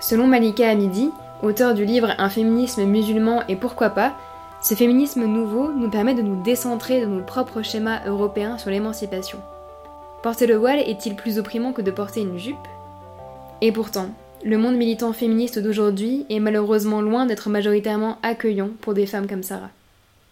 Selon 0.00 0.26
Malika 0.26 0.68
Hamidi, 0.68 1.10
auteur 1.42 1.74
du 1.74 1.84
livre 1.84 2.14
Un 2.18 2.28
féminisme 2.28 2.84
musulman 2.84 3.42
et 3.48 3.56
pourquoi 3.56 3.90
pas, 3.90 4.14
ce 4.62 4.74
féminisme 4.74 5.24
nouveau 5.24 5.70
nous 5.72 5.90
permet 5.90 6.14
de 6.14 6.22
nous 6.22 6.42
décentrer 6.42 7.00
de 7.00 7.06
nos 7.06 7.22
propres 7.22 7.62
schémas 7.62 8.04
européens 8.06 8.58
sur 8.58 8.70
l'émancipation. 8.70 9.38
Porter 10.22 10.46
le 10.46 10.56
voile 10.56 10.80
est-il 10.80 11.14
plus 11.14 11.38
opprimant 11.38 11.72
que 11.72 11.82
de 11.82 11.90
porter 11.90 12.22
une 12.22 12.38
jupe? 12.38 12.56
Et 13.60 13.70
pourtant, 13.70 14.08
le 14.44 14.58
monde 14.58 14.76
militant 14.76 15.12
féministe 15.12 15.58
d'aujourd'hui 15.58 16.26
est 16.30 16.40
malheureusement 16.40 17.00
loin 17.00 17.26
d'être 17.26 17.48
majoritairement 17.48 18.18
accueillant 18.22 18.70
pour 18.80 18.94
des 18.94 19.06
femmes 19.06 19.28
comme 19.28 19.42
Sarah. 19.42 19.70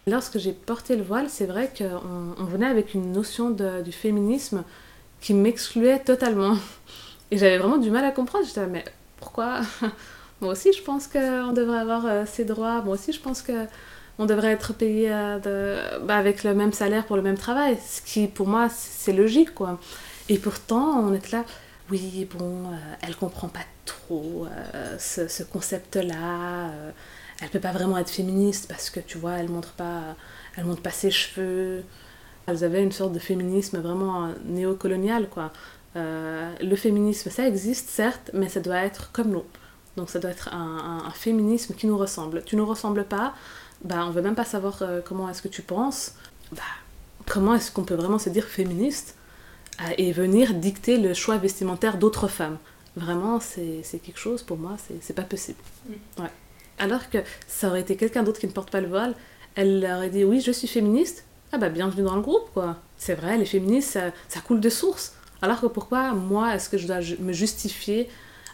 Lorsque 0.06 0.38
j'ai 0.38 0.52
porté 0.52 0.96
le 0.96 1.02
voile, 1.02 1.26
c'est 1.28 1.46
vrai 1.46 1.70
qu'on 1.76 2.44
venait 2.44 2.66
avec 2.66 2.94
une 2.94 3.12
notion 3.12 3.50
du 3.50 3.92
féminisme 3.92 4.64
qui 5.20 5.32
m'excluait 5.32 6.00
totalement. 6.00 6.56
Et 7.30 7.38
j'avais 7.38 7.58
vraiment 7.58 7.78
du 7.78 7.90
mal 7.90 8.04
à 8.04 8.10
comprendre. 8.10 8.44
J'étais 8.46 8.66
mais 8.66 8.84
pourquoi? 9.18 9.60
Moi 10.44 10.52
aussi, 10.52 10.72
je 10.74 10.82
pense 10.82 11.06
qu'on 11.06 11.52
devrait 11.52 11.78
avoir 11.78 12.04
euh, 12.04 12.24
ces 12.26 12.44
droits. 12.44 12.82
Moi 12.82 12.94
aussi, 12.94 13.12
je 13.12 13.20
pense 13.20 13.40
que 13.40 13.66
on 14.18 14.26
devrait 14.26 14.52
être 14.52 14.74
payé 14.74 15.08
bah, 15.08 16.16
avec 16.16 16.44
le 16.44 16.54
même 16.54 16.72
salaire 16.72 17.04
pour 17.04 17.16
le 17.16 17.22
même 17.22 17.36
travail, 17.36 17.76
ce 17.84 18.00
qui 18.00 18.28
pour 18.28 18.46
moi 18.46 18.68
c'est 18.68 19.12
logique 19.12 19.52
quoi. 19.52 19.80
Et 20.28 20.38
pourtant 20.38 21.00
on 21.00 21.12
est 21.12 21.32
là, 21.32 21.44
oui 21.90 22.28
bon, 22.32 22.70
elle 23.02 23.16
comprend 23.16 23.48
pas 23.48 23.66
trop 23.84 24.46
ce, 25.00 25.26
ce 25.26 25.42
concept-là, 25.42 26.70
elle 27.42 27.48
peut 27.48 27.58
pas 27.58 27.72
vraiment 27.72 27.98
être 27.98 28.08
féministe 28.08 28.68
parce 28.68 28.88
que 28.88 29.00
tu 29.00 29.18
vois, 29.18 29.32
elle 29.32 29.48
montre 29.48 29.72
pas, 29.72 30.14
elle 30.56 30.64
montre 30.64 30.82
pas 30.82 30.92
ses 30.92 31.10
cheveux. 31.10 31.82
Elles 32.46 32.62
avaient 32.62 32.84
une 32.84 32.92
sorte 32.92 33.14
de 33.14 33.18
féminisme 33.18 33.80
vraiment 33.80 34.28
néocolonial 34.44 35.28
quoi. 35.28 35.50
le 35.96 36.76
féminisme 36.76 37.30
ça 37.30 37.48
existe 37.48 37.90
certes, 37.90 38.30
mais 38.32 38.48
ça 38.48 38.60
doit 38.60 38.84
être 38.84 39.10
comme 39.10 39.30
nous 39.32 39.44
donc 39.96 40.10
ça 40.10 40.18
doit 40.18 40.30
être 40.30 40.52
un, 40.52 41.10
féminisme 41.14 41.74
qui 41.74 41.86
nous 41.86 41.96
ressemble. 41.96 42.42
Tu 42.44 42.56
nous 42.56 42.66
ressembles 42.66 43.04
pas, 43.04 43.34
bah 43.84 44.04
on 44.06 44.10
veut 44.10 44.22
même 44.22 44.34
pas 44.34 44.44
savoir 44.44 44.82
euh, 44.82 45.00
comment 45.04 45.28
est-ce 45.28 45.42
que 45.42 45.48
tu 45.48 45.62
penses. 45.62 46.14
Bah, 46.52 46.62
comment 47.26 47.54
est-ce 47.54 47.70
qu'on 47.70 47.84
peut 47.84 47.94
vraiment 47.94 48.18
se 48.18 48.28
dire 48.28 48.44
féministe 48.44 49.16
euh, 49.80 49.92
et 49.98 50.12
venir 50.12 50.54
dicter 50.54 50.98
le 50.98 51.14
choix 51.14 51.36
vestimentaire 51.36 51.96
d'autres 51.96 52.28
femmes? 52.28 52.58
Vraiment, 52.96 53.40
c'est 53.40 53.82
quelque 54.04 54.18
chose 54.18 54.42
pour 54.42 54.56
moi, 54.56 54.76
c'est 55.00 55.14
pas 55.14 55.22
possible. 55.22 55.58
Ouais. 56.18 56.30
Alors 56.78 57.10
que 57.10 57.18
ça 57.48 57.68
aurait 57.68 57.80
été 57.80 57.96
quelqu'un 57.96 58.22
d'autre 58.22 58.38
qui 58.38 58.46
ne 58.46 58.52
porte 58.52 58.70
pas 58.70 58.80
le 58.80 58.88
voile, 58.88 59.14
elle 59.56 59.88
aurait 59.96 60.10
dit 60.10 60.24
oui, 60.24 60.40
je 60.40 60.52
suis 60.52 60.68
féministe. 60.68 61.24
Ah 61.52 61.58
bah 61.58 61.68
bienvenue 61.68 62.02
dans 62.02 62.16
le 62.16 62.22
groupe 62.22 62.50
quoi. 62.52 62.76
C'est 62.96 63.14
vrai, 63.14 63.36
les 63.36 63.44
féministes, 63.44 63.90
ça, 63.90 64.12
ça 64.28 64.40
coule 64.40 64.60
de 64.60 64.68
source. 64.68 65.14
Alors 65.42 65.60
que 65.60 65.66
pourquoi 65.66 66.12
moi 66.14 66.54
est-ce 66.54 66.68
que 66.68 66.78
je 66.78 66.86
dois 66.86 67.00
me 67.18 67.32
justifier 67.32 68.08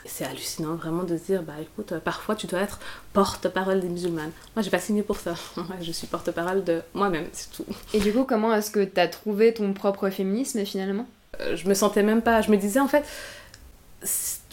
c'est 0.07 0.25
hallucinant 0.25 0.75
vraiment 0.77 1.03
de 1.03 1.17
se 1.17 1.25
dire, 1.25 1.43
bah 1.43 1.55
écoute, 1.61 1.95
parfois 2.05 2.35
tu 2.35 2.47
dois 2.47 2.61
être 2.61 2.79
porte-parole 3.13 3.81
des 3.81 3.89
musulmanes. 3.89 4.33
Moi, 4.57 4.63
j'ai 4.63 4.71
pas 4.71 4.79
signé 4.79 5.03
pour 5.03 5.17
ça. 5.17 5.35
je 5.81 5.93
suis 5.93 6.07
porte-parole 6.07 6.65
de 6.65 6.83
moi-même, 6.95 7.27
c'est 7.33 7.51
tout. 7.53 7.67
Et 7.93 8.01
du 8.01 8.13
coup, 8.13 8.25
comment 8.25 8.55
est-ce 8.55 8.71
que 8.71 8.85
tu 8.85 8.99
as 9.01 9.09
trouvé 9.09 9.53
ton 9.53 9.73
propre 9.73 10.09
féminisme 10.11 10.65
finalement? 10.65 11.07
Euh, 11.41 11.57
Je 11.57 11.69
me 11.69 11.75
sentais 11.75 12.03
même 12.03 12.23
pas. 12.23 12.41
Je 12.41 12.51
me 12.51 12.57
disais 12.57 12.81
en 12.81 12.89
fait, 12.89 13.05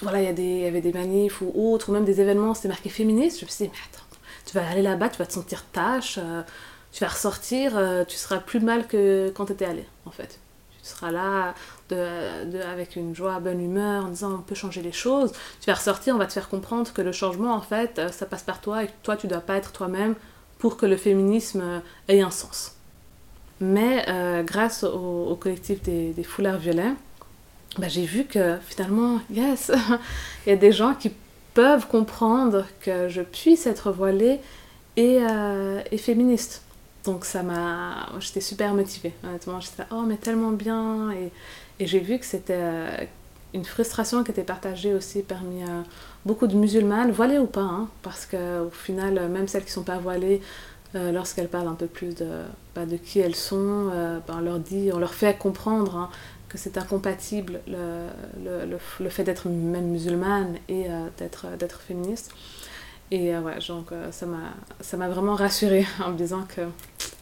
voilà, 0.02 0.22
il 0.22 0.26
y, 0.26 0.66
avait 0.66 0.82
des 0.82 0.94
manifs 0.94 1.42
ou 1.42 1.52
autres, 1.56 1.90
ou 1.90 1.94
même 1.94 2.06
des 2.06 2.20
événements, 2.22 2.54
c'était 2.54 2.68
marqué 2.68 2.90
féministe. 2.90 3.40
Je 3.40 3.46
me 3.46 3.50
suis 3.50 3.66
dit, 3.66 3.72
mais 3.74 3.80
attends, 3.92 4.06
tu 4.46 4.56
vas 4.58 4.68
aller 4.70 4.82
là-bas, 4.82 5.10
tu 5.10 5.18
vas 5.18 5.26
te 5.26 5.34
sentir 5.34 5.64
tâche, 5.72 6.20
euh, 6.22 6.42
tu 6.92 7.04
vas 7.04 7.10
ressortir, 7.10 7.78
euh, 7.78 8.04
tu 8.04 8.18
seras 8.18 8.40
plus 8.40 8.60
mal 8.60 8.88
que 8.88 9.32
quand 9.36 9.46
tu 9.46 9.54
étais 9.54 9.66
allé, 9.66 9.86
en 10.06 10.12
fait. 10.12 10.40
Tu 10.88 10.93
seras 10.93 11.12
là 11.12 11.54
de, 11.89 12.62
avec 12.62 12.95
une 12.95 13.13
joie, 13.13 13.39
bonne 13.39 13.62
humeur, 13.62 14.06
en 14.06 14.10
disant 14.10 14.36
on 14.36 14.41
peut 14.41 14.56
changer 14.56 14.82
les 14.82 14.93
choses. 14.93 15.34
Tu 15.60 15.69
vas 15.69 15.73
ressortir, 15.73 16.15
on 16.15 16.17
va 16.17 16.28
te 16.28 16.34
faire 16.34 16.47
comprendre 16.47 16.93
que 16.93 17.02
le 17.02 17.12
changement, 17.12 17.54
en 17.54 17.62
fait, 17.62 18.00
euh, 18.00 18.10
ça 18.10 18.26
passe 18.26 18.43
par 18.43 18.62
toi 18.62 18.84
et 18.84 18.88
que 18.88 18.93
toi, 19.04 19.17
tu 19.17 19.28
dois 19.28 19.41
pas 19.41 19.56
être 19.56 19.73
toi-même 19.73 20.15
pour 20.60 20.78
que 20.78 20.86
le 20.86 20.95
féminisme 20.95 21.62
euh, 21.62 21.80
ait 22.08 22.21
un 22.21 22.32
sens. 22.32 22.76
Mais 23.60 24.06
euh, 24.08 24.43
grâce 24.43 24.84
au, 24.86 25.38
collectif 25.41 25.82
des, 25.82 26.23
foulards 26.23 26.60
violets, 26.60 26.93
bah, 27.78 27.89
j'ai 27.89 28.06
vu 28.06 28.23
que 28.23 28.58
finalement, 28.65 29.19
yes, 29.30 29.71
il 30.45 30.50
y 30.50 30.54
a 30.54 30.58
des 30.58 30.71
gens 30.71 30.93
qui 30.93 31.12
peuvent 31.54 31.88
comprendre 31.88 32.65
que 32.80 33.10
je 33.10 33.21
puisse 33.21 33.67
être 33.67 33.91
voilée 33.91 34.39
et, 34.95 35.19
et 35.91 35.97
féministe. 35.97 36.62
Donc 37.08 37.24
ça 37.24 37.41
m'a... 37.41 38.10
J'étais 38.20 38.41
super 38.41 38.74
motivée, 38.74 39.13
honnêtement. 39.24 39.62
J'étais 39.62 39.84
là, 39.84 39.88
oh 39.91 40.02
mais 40.06 40.17
tellement 40.17 40.52
bien. 40.52 41.10
Et, 41.12 41.32
j'ai 41.86 42.00
vu 42.00 42.20
que 42.20 42.26
c'était 42.26 42.54
euh, 42.58 43.06
une 43.54 43.63
frustration 43.63 44.24
qui 44.26 44.32
était 44.32 44.43
partagée 44.43 44.93
aussi 44.93 45.22
parmi 45.22 45.63
euh, 45.63 45.84
beaucoup 46.26 46.48
de 46.48 46.56
musulmanes, 46.56 47.12
voilées 47.12 47.38
ou 47.38 47.46
pas, 47.46 47.62
hein, 47.62 47.88
parce 48.02 48.26
qu'au 48.26 48.70
final, 48.72 49.17
euh, 49.17 49.30
même 49.30 49.48
celles 49.48 49.63
qui 49.63 49.70
ne 49.70 49.76
sont 49.76 49.84
pas 49.84 49.98
voilées, 49.98 50.41
lorsqu'elles 50.93 51.50
parlent 51.50 51.67
un 51.67 51.76
peu 51.76 51.86
plus 51.86 52.15
de, 52.15 52.28
bah, 52.74 52.82
qui 53.06 53.20
elles 53.20 53.36
sont, 53.36 53.91
bah, 54.28 54.39
on 54.39 54.98
leur 54.98 55.13
fait 55.13 55.38
comprendre 55.38 55.96
hein, 55.96 56.10
que 56.50 56.58
c'est 56.58 56.76
incompatible 56.80 57.60
le, 57.67 59.10
fait 59.10 59.24
d'être 59.24 59.48
même 59.48 59.89
musulmane 59.89 60.56
et 60.70 60.88
d'être 61.20 61.82
féministe. 61.82 62.32
Et 63.12 63.38
ouais, 63.38 63.60
donc 63.67 63.88
ça 64.12 64.26
m'a 64.98 65.10
vraiment 65.10 65.36
rassurée 65.36 65.86
en 66.06 66.12
me 66.12 66.17
disant 66.17 66.43
que 66.48 66.62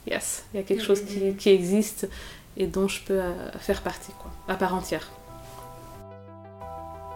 yes, 0.08 0.46
il 0.54 0.58
y 0.58 0.60
a 0.60 0.64
quelque 0.64 0.84
chose 0.84 1.04
qui, 1.04 1.36
qui 1.36 1.50
existe 1.50 2.08
et 2.58 2.68
dont 2.68 2.88
je 2.88 3.02
peux 3.04 3.20
euh, 3.20 3.52
faire 3.60 3.82
partie, 3.82 4.12
quoi, 4.20 4.32
à 4.48 4.56
part 4.56 4.76
entière. 4.76 5.10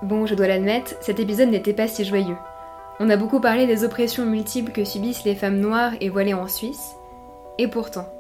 Bon, 0.02 0.26
je 0.26 0.36
dois 0.36 0.48
l'admettre, 0.48 0.96
cet 1.02 1.20
épisode 1.20 1.50
n'était 1.50 1.74
pas 1.74 1.88
si 1.88 2.06
joyeux. 2.06 2.38
On 3.00 3.10
a 3.10 3.18
beaucoup 3.18 3.40
parlé 3.40 3.68
des 3.68 3.84
oppressions 3.84 4.26
multiples 4.26 4.72
que 4.72 4.84
subissent 4.84 5.24
les 5.24 5.36
femmes 5.36 5.60
noires 5.60 5.94
et 6.02 6.10
voilées 6.10 6.34
en 6.34 6.48
Suisse, 6.48 6.96
et 7.58 7.68
pourtant, 7.68 8.12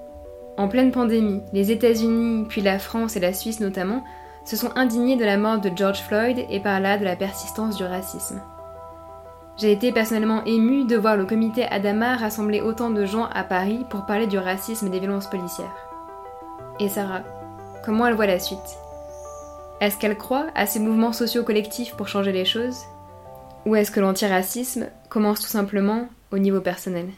en 0.57 0.67
pleine 0.67 0.91
pandémie, 0.91 1.41
les 1.53 1.71
États-Unis, 1.71 2.45
puis 2.49 2.61
la 2.61 2.79
France 2.79 3.15
et 3.15 3.21
la 3.21 3.33
Suisse 3.33 3.59
notamment, 3.59 4.03
se 4.45 4.55
sont 4.55 4.71
indignés 4.75 5.15
de 5.15 5.25
la 5.25 5.37
mort 5.37 5.59
de 5.59 5.71
George 5.75 5.99
Floyd 6.01 6.45
et 6.49 6.59
par 6.59 6.79
là 6.79 6.97
de 6.97 7.05
la 7.05 7.15
persistance 7.15 7.77
du 7.77 7.83
racisme. 7.83 8.41
J'ai 9.59 9.73
été 9.73 9.91
personnellement 9.91 10.45
émue 10.45 10.85
de 10.85 10.95
voir 10.95 11.17
le 11.17 11.25
comité 11.25 11.65
Adama 11.65 12.15
rassembler 12.15 12.61
autant 12.61 12.91
de 12.91 13.05
gens 13.05 13.25
à 13.25 13.43
Paris 13.43 13.85
pour 13.89 14.05
parler 14.05 14.25
du 14.25 14.37
racisme 14.37 14.87
et 14.87 14.89
des 14.89 15.01
violences 15.01 15.29
policières. 15.29 15.75
Et 16.79 16.87
Sarah, 16.87 17.23
comment 17.83 18.07
elle 18.07 18.13
voit 18.13 18.25
la 18.25 18.39
suite? 18.39 18.57
Est-ce 19.81 19.97
qu'elle 19.97 20.17
croit 20.17 20.47
à 20.55 20.65
ces 20.65 20.79
mouvements 20.79 21.11
sociaux 21.11 21.43
collectifs 21.43 21.93
pour 21.95 22.07
changer 22.07 22.31
les 22.31 22.45
choses? 22.45 22.77
Ou 23.65 23.75
est-ce 23.75 23.91
que 23.91 23.99
l'antiracisme 23.99 24.87
commence 25.09 25.41
tout 25.41 25.47
simplement 25.47 26.07
au 26.31 26.37
niveau 26.37 26.61
personnel? 26.61 27.09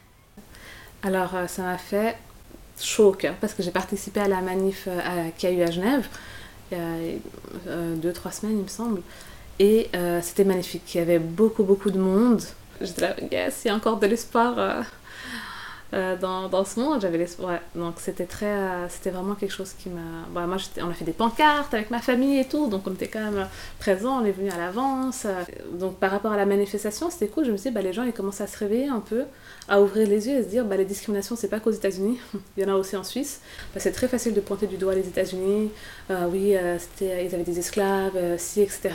Alors, 1.04 1.36
euh, 1.36 1.46
ça 1.46 1.62
m'a 1.62 1.78
fait 1.78 2.18
chaud 2.80 3.10
au 3.10 3.14
cœur 3.14 3.36
parce 3.40 3.54
que 3.54 3.62
j'ai 3.62 3.70
participé 3.70 4.20
à 4.20 4.28
la 4.28 4.42
manif 4.42 4.88
euh, 4.88 5.30
qu'il 5.38 5.52
y 5.52 5.54
a 5.54 5.56
eu 5.58 5.62
à 5.62 5.70
Genève 5.70 6.08
il 6.72 6.78
y 6.78 6.82
a 6.82 6.84
euh, 7.68 7.96
deux, 7.96 8.14
trois 8.14 8.32
semaines, 8.32 8.58
il 8.58 8.64
me 8.64 8.68
semble. 8.68 9.02
Et 9.63 9.91
c'était 10.24 10.43
magnifique. 10.43 10.95
Il 10.95 10.97
y 10.97 11.02
avait 11.02 11.19
beaucoup, 11.19 11.63
beaucoup 11.63 11.91
de 11.91 12.00
monde. 12.00 12.41
J'étais 12.82 13.02
là, 13.02 13.15
yes, 13.32 13.62
il 13.63 13.67
y 13.67 13.71
a 13.71 13.76
encore 13.76 14.00
de 14.00 14.08
l'espoir 14.08 14.84
euh, 15.94 16.16
dans, 16.16 16.64
ce 16.64 16.80
monde. 16.80 17.02
J'avais 17.02 17.18
l'espoir. 17.18 17.60
donc 17.76 17.96
c'était 17.98 18.26
très, 18.26 18.46
euh, 18.46 18.88
c'était 18.88 19.10
vraiment 19.10 19.36
quelque 19.36 19.52
chose 19.52 19.74
qui 19.74 19.90
m'a. 19.90 20.00
Bah, 20.34 20.48
moi, 20.48 20.58
on 20.82 20.90
a 20.90 20.94
fait 20.94 21.04
des 21.04 21.12
pancartes 21.12 21.74
avec 21.74 21.92
ma 21.92 22.00
famille 22.00 22.40
et 22.40 22.46
tout, 22.46 22.68
donc 22.68 22.88
on 22.88 22.94
était 22.94 23.10
quand 23.10 23.20
même 23.20 23.48
présents, 23.80 24.22
on 24.22 24.26
est 24.26 24.32
venu 24.32 24.50
à 24.50 24.58
l'avance. 24.58 25.28
Donc 25.74 25.98
par 25.98 26.12
rapport 26.12 26.32
à 26.32 26.38
la 26.38 26.46
manifestation, 26.46 27.10
c'était 27.10 27.28
cool. 27.28 27.46
Je 27.46 27.52
me 27.52 27.58
suis 27.58 27.70
dit, 27.70 27.74
bah, 27.74 27.82
les 27.82 27.92
gens 27.92 28.04
ils 28.04 28.14
commencent 28.14 28.42
à 28.42 28.48
se 28.48 28.58
réveiller 28.58 28.88
un 28.88 29.02
peu, 29.02 29.24
à 29.68 29.82
ouvrir 29.82 30.08
les 30.08 30.28
yeux 30.30 30.38
et 30.38 30.44
se 30.44 30.48
dire, 30.48 30.64
bah, 30.64 30.78
les 30.78 30.86
discriminations 30.86 31.36
c'est 31.36 31.50
pas 31.50 31.60
qu'aux 31.60 31.72
États-Unis, 31.72 32.20
il 32.58 32.64
y 32.64 32.66
en 32.66 32.74
a 32.74 32.78
aussi 32.78 32.96
en 32.96 33.04
Suisse. 33.04 33.42
Bah, 33.74 33.82
c'est 33.82 33.92
très 33.92 34.08
facile 34.08 34.34
de 34.34 34.42
pointer 34.42 34.68
du 34.68 34.78
doigt 34.78 34.96
les 34.96 35.08
États-Unis. 35.08 35.72
Euh, 36.10 36.28
oui, 36.32 36.56
c'était, 36.80 37.26
ils 37.26 37.36
avaient 37.36 37.44
des 37.44 37.60
esclaves, 37.60 38.18
si, 38.38 38.62
etc. 38.62 38.92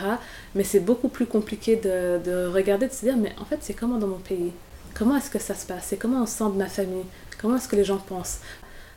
Mais 0.55 0.63
c'est 0.63 0.79
beaucoup 0.79 1.09
plus 1.09 1.27
compliqué 1.27 1.75
de 1.75 2.47
regarder, 2.47 2.87
de 2.87 2.93
se 2.93 3.05
dire, 3.05 3.17
mais 3.17 3.33
en 3.39 3.45
fait, 3.45 3.57
c'est 3.61 3.73
comment 3.73 3.97
dans 3.97 4.07
mon 4.07 4.17
pays? 4.17 4.51
Comment 4.97 5.17
est-ce 5.17 5.29
que 5.29 5.37
ça 5.37 5.53
se 5.53 5.67
passe? 5.67 5.93
Et 5.93 5.97
comment 5.97 6.23
on 6.23 6.25
sent 6.25 6.45
de 6.45 6.57
ma 6.57 6.65
famille? 6.65 7.05
Comment 7.39 7.57
est-ce 7.57 7.67
que 7.67 7.75
les 7.75 7.83
gens 7.83 7.97
pensent? 7.97 8.39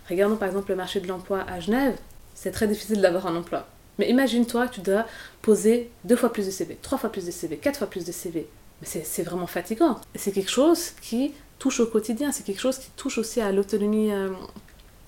Regardons 0.09 0.37
par 0.37 0.49
exemple 0.49 0.71
le 0.71 0.77
marché 0.77 0.99
de 0.99 1.07
l'emploi 1.07 1.45
à 1.47 1.61
Genève. 1.61 1.95
C'est 2.35 2.53
très 2.53 2.67
difficile 2.67 3.03
d'avoir 3.03 3.27
un 3.27 3.37
emploi. 3.37 3.67
Mais 3.99 4.09
imagine-toi 4.09 4.69
que 4.69 4.77
tu 4.77 4.81
dois 4.81 5.05
poser 5.43 5.91
deux 6.05 6.17
fois 6.17 6.33
plus 6.33 6.47
de 6.47 6.51
CV, 6.51 6.79
trois 6.81 6.97
fois 6.97 7.13
plus 7.13 7.27
de 7.27 7.31
CV, 7.31 7.59
quatre 7.59 7.77
fois 7.77 7.87
plus 7.87 8.07
de 8.07 8.13
CV. 8.13 8.49
Mais 8.81 8.87
c'est 9.05 9.23
vraiment 9.23 9.47
fatigant. 9.47 10.01
C'est 10.15 10.33
quelque 10.33 10.51
chose 10.51 10.93
qui 11.03 11.35
touche 11.59 11.81
au 11.81 11.87
quotidien, 11.87 12.33
c'est 12.33 12.45
quelque 12.45 12.61
chose 12.61 12.79
qui 12.79 12.89
touche 12.97 13.19
aussi 13.19 13.43
à 13.43 13.53
l'autonomie 13.53 14.11
euh, 14.11 14.31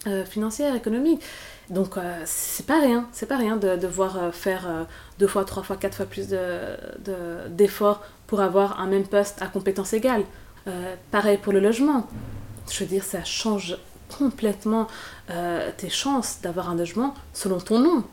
euh, 0.07 0.27
financière, 0.27 0.75
économique. 0.75 1.23
Donc 1.71 1.97
euh, 1.97 2.23
c'est 2.27 2.67
pas 2.67 2.81
rien, 2.81 3.09
c'est 3.13 3.25
pas 3.25 3.39
rien 3.39 3.57
de 3.57 3.77
devoir 3.77 4.35
faire 4.35 4.87
deux 5.19 5.27
fois, 5.27 5.47
trois 5.47 5.63
fois, 5.63 5.79
quatre 5.79 5.97
fois 5.97 6.07
plus 6.07 6.29
d'efforts 6.29 8.01
de, 8.01 8.27
pour 8.27 8.43
avoir 8.43 8.79
un 8.79 8.89
même 8.89 9.07
poste 9.07 9.41
à 9.41 9.47
compétences 9.47 9.95
égales. 9.95 10.25
Euh, 10.69 10.95
pareil 11.11 11.39
pour 11.39 11.53
le 11.53 11.61
logement. 11.61 12.07
Je 12.71 12.79
veux 12.81 12.87
dire, 12.87 13.05
ça 13.05 13.25
change 13.25 13.77
complètement 14.17 14.87
euh, 15.31 15.71
tes 15.77 15.91
chances 15.91 16.39
d'avoir 16.43 16.71
un 16.71 16.77
logement 16.77 17.15
selon 17.33 17.59
ton 17.59 17.79
nom. 17.79 18.05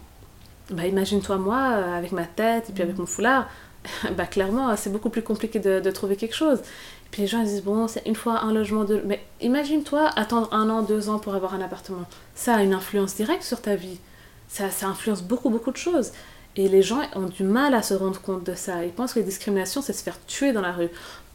Bah, 0.71 0.85
Imagine-toi 0.85 1.37
moi, 1.37 1.71
euh, 1.71 1.97
avec 1.97 2.11
ma 2.11 2.25
tête 2.25 2.69
et 2.69 2.73
puis 2.73 2.83
avec 2.83 2.97
mon 2.97 3.05
foulard, 3.05 3.47
bah, 4.17 4.25
clairement, 4.25 4.75
c'est 4.75 4.91
beaucoup 4.91 5.09
plus 5.09 5.21
compliqué 5.21 5.59
de, 5.59 5.91
trouver 5.91 6.15
quelque 6.15 6.35
chose. 6.35 6.59
Et 6.59 7.09
puis 7.11 7.21
les 7.23 7.27
gens 7.27 7.43
disent, 7.43 7.63
bon, 7.63 7.87
c'est 7.87 8.05
une 8.05 8.15
fois 8.15 8.41
un 8.41 8.53
logement, 8.53 8.83
de... 8.83 9.01
Mais 9.05 9.23
imagine-toi 9.41 10.09
attendre 10.15 10.49
un 10.53 10.69
an, 10.69 10.81
deux 10.81 11.09
ans 11.09 11.19
pour 11.19 11.35
avoir 11.35 11.53
un 11.53 11.61
appartement. 11.61 12.05
Ça 12.35 12.55
a 12.55 12.63
une 12.63 12.73
influence 12.73 13.15
directe 13.15 13.43
sur 13.43 13.61
ta 13.61 13.75
vie. 13.75 13.99
Ça, 14.47 14.69
ça 14.69 14.87
influence 14.87 15.21
beaucoup, 15.21 15.49
beaucoup 15.49 15.71
de 15.71 15.77
choses. 15.77 16.11
Et 16.55 16.67
les 16.67 16.81
gens 16.81 17.01
ont 17.15 17.27
du 17.27 17.43
mal 17.43 17.73
à 17.73 17.81
se 17.81 17.93
rendre 17.93 18.19
compte 18.19 18.43
de 18.43 18.55
ça. 18.55 18.83
Ils 18.83 18.91
pensent 18.91 19.13
que 19.13 19.19
les 19.19 19.25
discriminations, 19.25 19.81
c'est 19.81 19.93
se 19.93 20.03
faire 20.03 20.17
tuer 20.25 20.51
dans 20.51 20.61
la 20.61 20.71
rue 20.71 20.89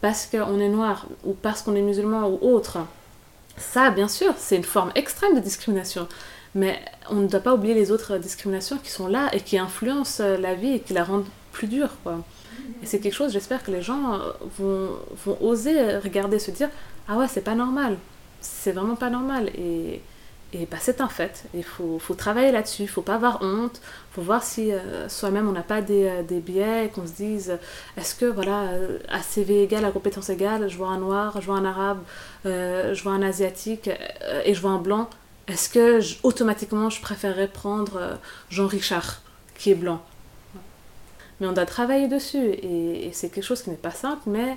parce 0.04 0.26
qu'on 0.26 0.60
est 0.60 0.68
noir 0.68 1.06
ou 1.24 1.32
parce 1.32 1.62
qu'on 1.62 1.74
est 1.74 1.80
musulman 1.80 2.28
ou 2.28 2.38
autre. 2.42 2.76
Ça, 3.56 3.90
bien 3.90 4.06
sûr, 4.06 4.34
c'est 4.36 4.54
une 4.54 4.62
forme 4.62 4.92
extrême 4.94 5.34
de 5.34 5.40
discrimination. 5.40 6.06
Mais 6.54 6.78
on 7.08 7.14
ne 7.14 7.26
doit 7.26 7.40
pas 7.40 7.54
oublier 7.54 7.72
les 7.72 7.90
autres 7.90 8.18
discriminations 8.18 8.76
qui 8.76 8.90
sont 8.90 9.06
là 9.06 9.30
et 9.32 9.40
qui 9.40 9.56
influencent 9.56 10.22
la 10.22 10.54
vie 10.56 10.74
et 10.74 10.80
qui 10.80 10.92
la 10.92 11.04
rendent 11.04 11.24
plus 11.52 11.68
dure. 11.68 11.88
Quoi. 12.02 12.18
Et 12.82 12.86
c'est 12.86 13.00
quelque 13.00 13.14
chose, 13.14 13.32
j'espère 13.32 13.64
que 13.64 13.70
les 13.70 13.80
gens 13.80 14.20
vont, 14.58 14.90
vont 15.24 15.38
oser 15.40 15.96
regarder, 15.96 16.38
se 16.38 16.50
dire 16.50 16.68
Ah 17.08 17.16
ouais, 17.16 17.26
c'est 17.26 17.40
pas 17.40 17.54
normal. 17.54 17.96
c'est 18.42 18.72
vraiment 18.72 18.96
pas 18.96 19.08
normal. 19.08 19.48
Et, 19.56 20.02
et 20.54 20.66
bah, 20.70 20.76
c'est 20.80 21.00
un 21.00 21.08
fait. 21.08 21.44
Il 21.52 21.64
faut, 21.64 21.98
faut 21.98 22.14
travailler 22.14 22.52
là-dessus. 22.52 22.82
Il 22.82 22.88
faut 22.88 23.02
pas 23.02 23.16
avoir 23.16 23.42
honte. 23.42 23.80
Il 23.82 24.14
faut 24.14 24.22
voir 24.22 24.44
si 24.44 24.72
euh, 24.72 25.08
soi-même 25.08 25.48
on 25.48 25.52
n'a 25.52 25.62
pas 25.62 25.82
des, 25.82 26.04
euh, 26.04 26.22
des 26.22 26.38
biais, 26.38 26.92
qu'on 26.94 27.06
se 27.08 27.12
dise 27.12 27.58
est-ce 27.96 28.14
que 28.14 28.26
voilà, 28.26 28.62
euh, 28.68 28.98
à 29.08 29.20
CV 29.20 29.64
égal, 29.64 29.84
à 29.84 29.90
compétence 29.90 30.30
égale, 30.30 30.68
je 30.68 30.76
vois 30.76 30.88
un 30.88 30.98
noir, 30.98 31.40
je 31.40 31.46
vois 31.46 31.56
un 31.56 31.64
arabe, 31.64 31.98
je 32.44 33.02
vois 33.02 33.12
un 33.12 33.22
asiatique 33.22 33.90
et 34.44 34.54
je 34.54 34.60
vois 34.60 34.70
un 34.70 34.78
blanc. 34.78 35.10
Est-ce 35.48 35.68
que 35.68 36.00
automatiquement 36.22 36.88
je 36.88 37.00
préférerais 37.00 37.48
prendre 37.48 38.18
Jean 38.48 38.68
Richard 38.68 39.22
qui 39.58 39.72
est 39.72 39.74
blanc? 39.74 40.00
Mais 41.40 41.48
on 41.48 41.52
doit 41.52 41.66
travailler 41.66 42.06
dessus 42.06 42.44
et, 42.44 43.08
et 43.08 43.12
c'est 43.12 43.28
quelque 43.28 43.44
chose 43.44 43.62
qui 43.62 43.70
n'est 43.70 43.76
pas 43.76 43.90
simple, 43.90 44.22
mais 44.26 44.56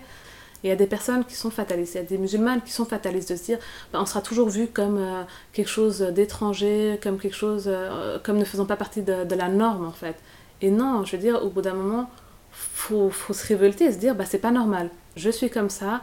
il 0.63 0.69
y 0.69 0.71
a 0.71 0.75
des 0.75 0.87
personnes 0.87 1.23
qui 1.23 1.35
sont 1.35 1.51
fatalistes, 1.51 1.95
il 1.95 1.97
y 1.97 2.01
a 2.01 2.03
des 2.03 2.17
musulmanes 2.17 2.61
qui 2.61 2.71
sont 2.71 2.85
fatalistes 2.85 3.31
de 3.31 3.35
se 3.35 3.43
dire 3.43 3.59
bah, 3.93 3.99
on 4.01 4.05
sera 4.05 4.21
toujours 4.21 4.49
vu 4.49 4.67
comme 4.67 4.97
euh, 4.97 5.23
quelque 5.53 5.69
chose 5.69 5.99
d'étranger, 5.99 6.99
comme 7.01 7.19
quelque 7.19 7.35
chose, 7.35 7.65
euh, 7.67 8.17
comme 8.23 8.37
ne 8.37 8.45
faisant 8.45 8.65
pas 8.65 8.75
partie 8.75 9.01
de, 9.01 9.35
la 9.35 9.49
norme 9.49 9.85
en 9.85 9.91
fait. 9.91 10.15
Et 10.61 10.71
non, 10.71 11.05
je 11.05 11.15
veux 11.15 11.21
dire, 11.21 11.43
au 11.43 11.49
bout 11.49 11.61
d'un 11.61 11.75
moment, 11.75 12.09
faut, 12.51 13.09
faut 13.09 13.33
se 13.33 13.45
révolter 13.45 13.85
et 13.85 13.91
se 13.91 13.97
dire 13.97 14.15
bah 14.15 14.25
c'est 14.25 14.39
pas 14.39 14.51
normal, 14.51 14.89
je 15.15 15.29
suis 15.29 15.49
comme 15.49 15.69
ça, 15.69 16.01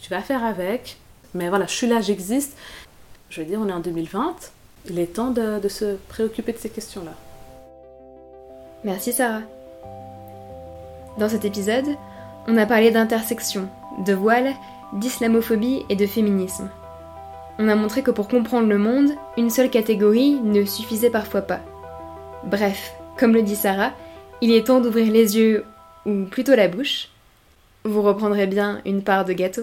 tu 0.00 0.10
vas 0.10 0.20
faire 0.20 0.44
avec, 0.44 0.98
mais 1.34 1.48
voilà, 1.48 1.66
je 1.66 1.72
suis 1.72 1.88
là, 1.88 2.00
j'existe. 2.00 2.56
Je 3.28 3.40
veux 3.40 3.46
dire, 3.46 3.58
on 3.60 3.68
est 3.68 3.72
en 3.72 3.80
2020, 3.80 4.36
il 4.88 5.00
est 5.00 5.14
temps 5.14 5.32
de, 5.32 5.58
de 5.58 5.68
se 5.68 5.96
préoccuper 6.08 6.52
de 6.52 6.58
ces 6.58 6.70
questions-là. 6.70 7.12
Merci 8.84 9.12
Sarah. 9.12 9.42
Dans 11.18 11.28
cet 11.28 11.44
épisode, 11.44 11.86
on 12.46 12.56
a 12.56 12.66
parlé 12.66 12.92
d'intersection, 12.92 13.68
de 13.98 14.14
voile, 14.14 14.54
d'islamophobie 14.92 15.84
et 15.88 15.96
de 15.96 16.06
féminisme. 16.06 16.70
On 17.58 17.68
a 17.68 17.74
montré 17.74 18.02
que 18.02 18.10
pour 18.10 18.28
comprendre 18.28 18.68
le 18.68 18.78
monde, 18.78 19.12
une 19.36 19.50
seule 19.50 19.70
catégorie 19.70 20.38
ne 20.42 20.64
suffisait 20.64 21.10
parfois 21.10 21.42
pas. 21.42 21.60
Bref, 22.44 22.94
comme 23.18 23.32
le 23.32 23.42
dit 23.42 23.56
Sarah, 23.56 23.92
il 24.40 24.52
est 24.52 24.66
temps 24.66 24.80
d'ouvrir 24.80 25.10
les 25.10 25.38
yeux, 25.38 25.64
ou 26.04 26.24
plutôt 26.24 26.54
la 26.54 26.68
bouche. 26.68 27.08
Vous 27.84 28.02
reprendrez 28.02 28.46
bien 28.46 28.80
une 28.84 29.02
part 29.02 29.24
de 29.24 29.32
gâteau. 29.32 29.62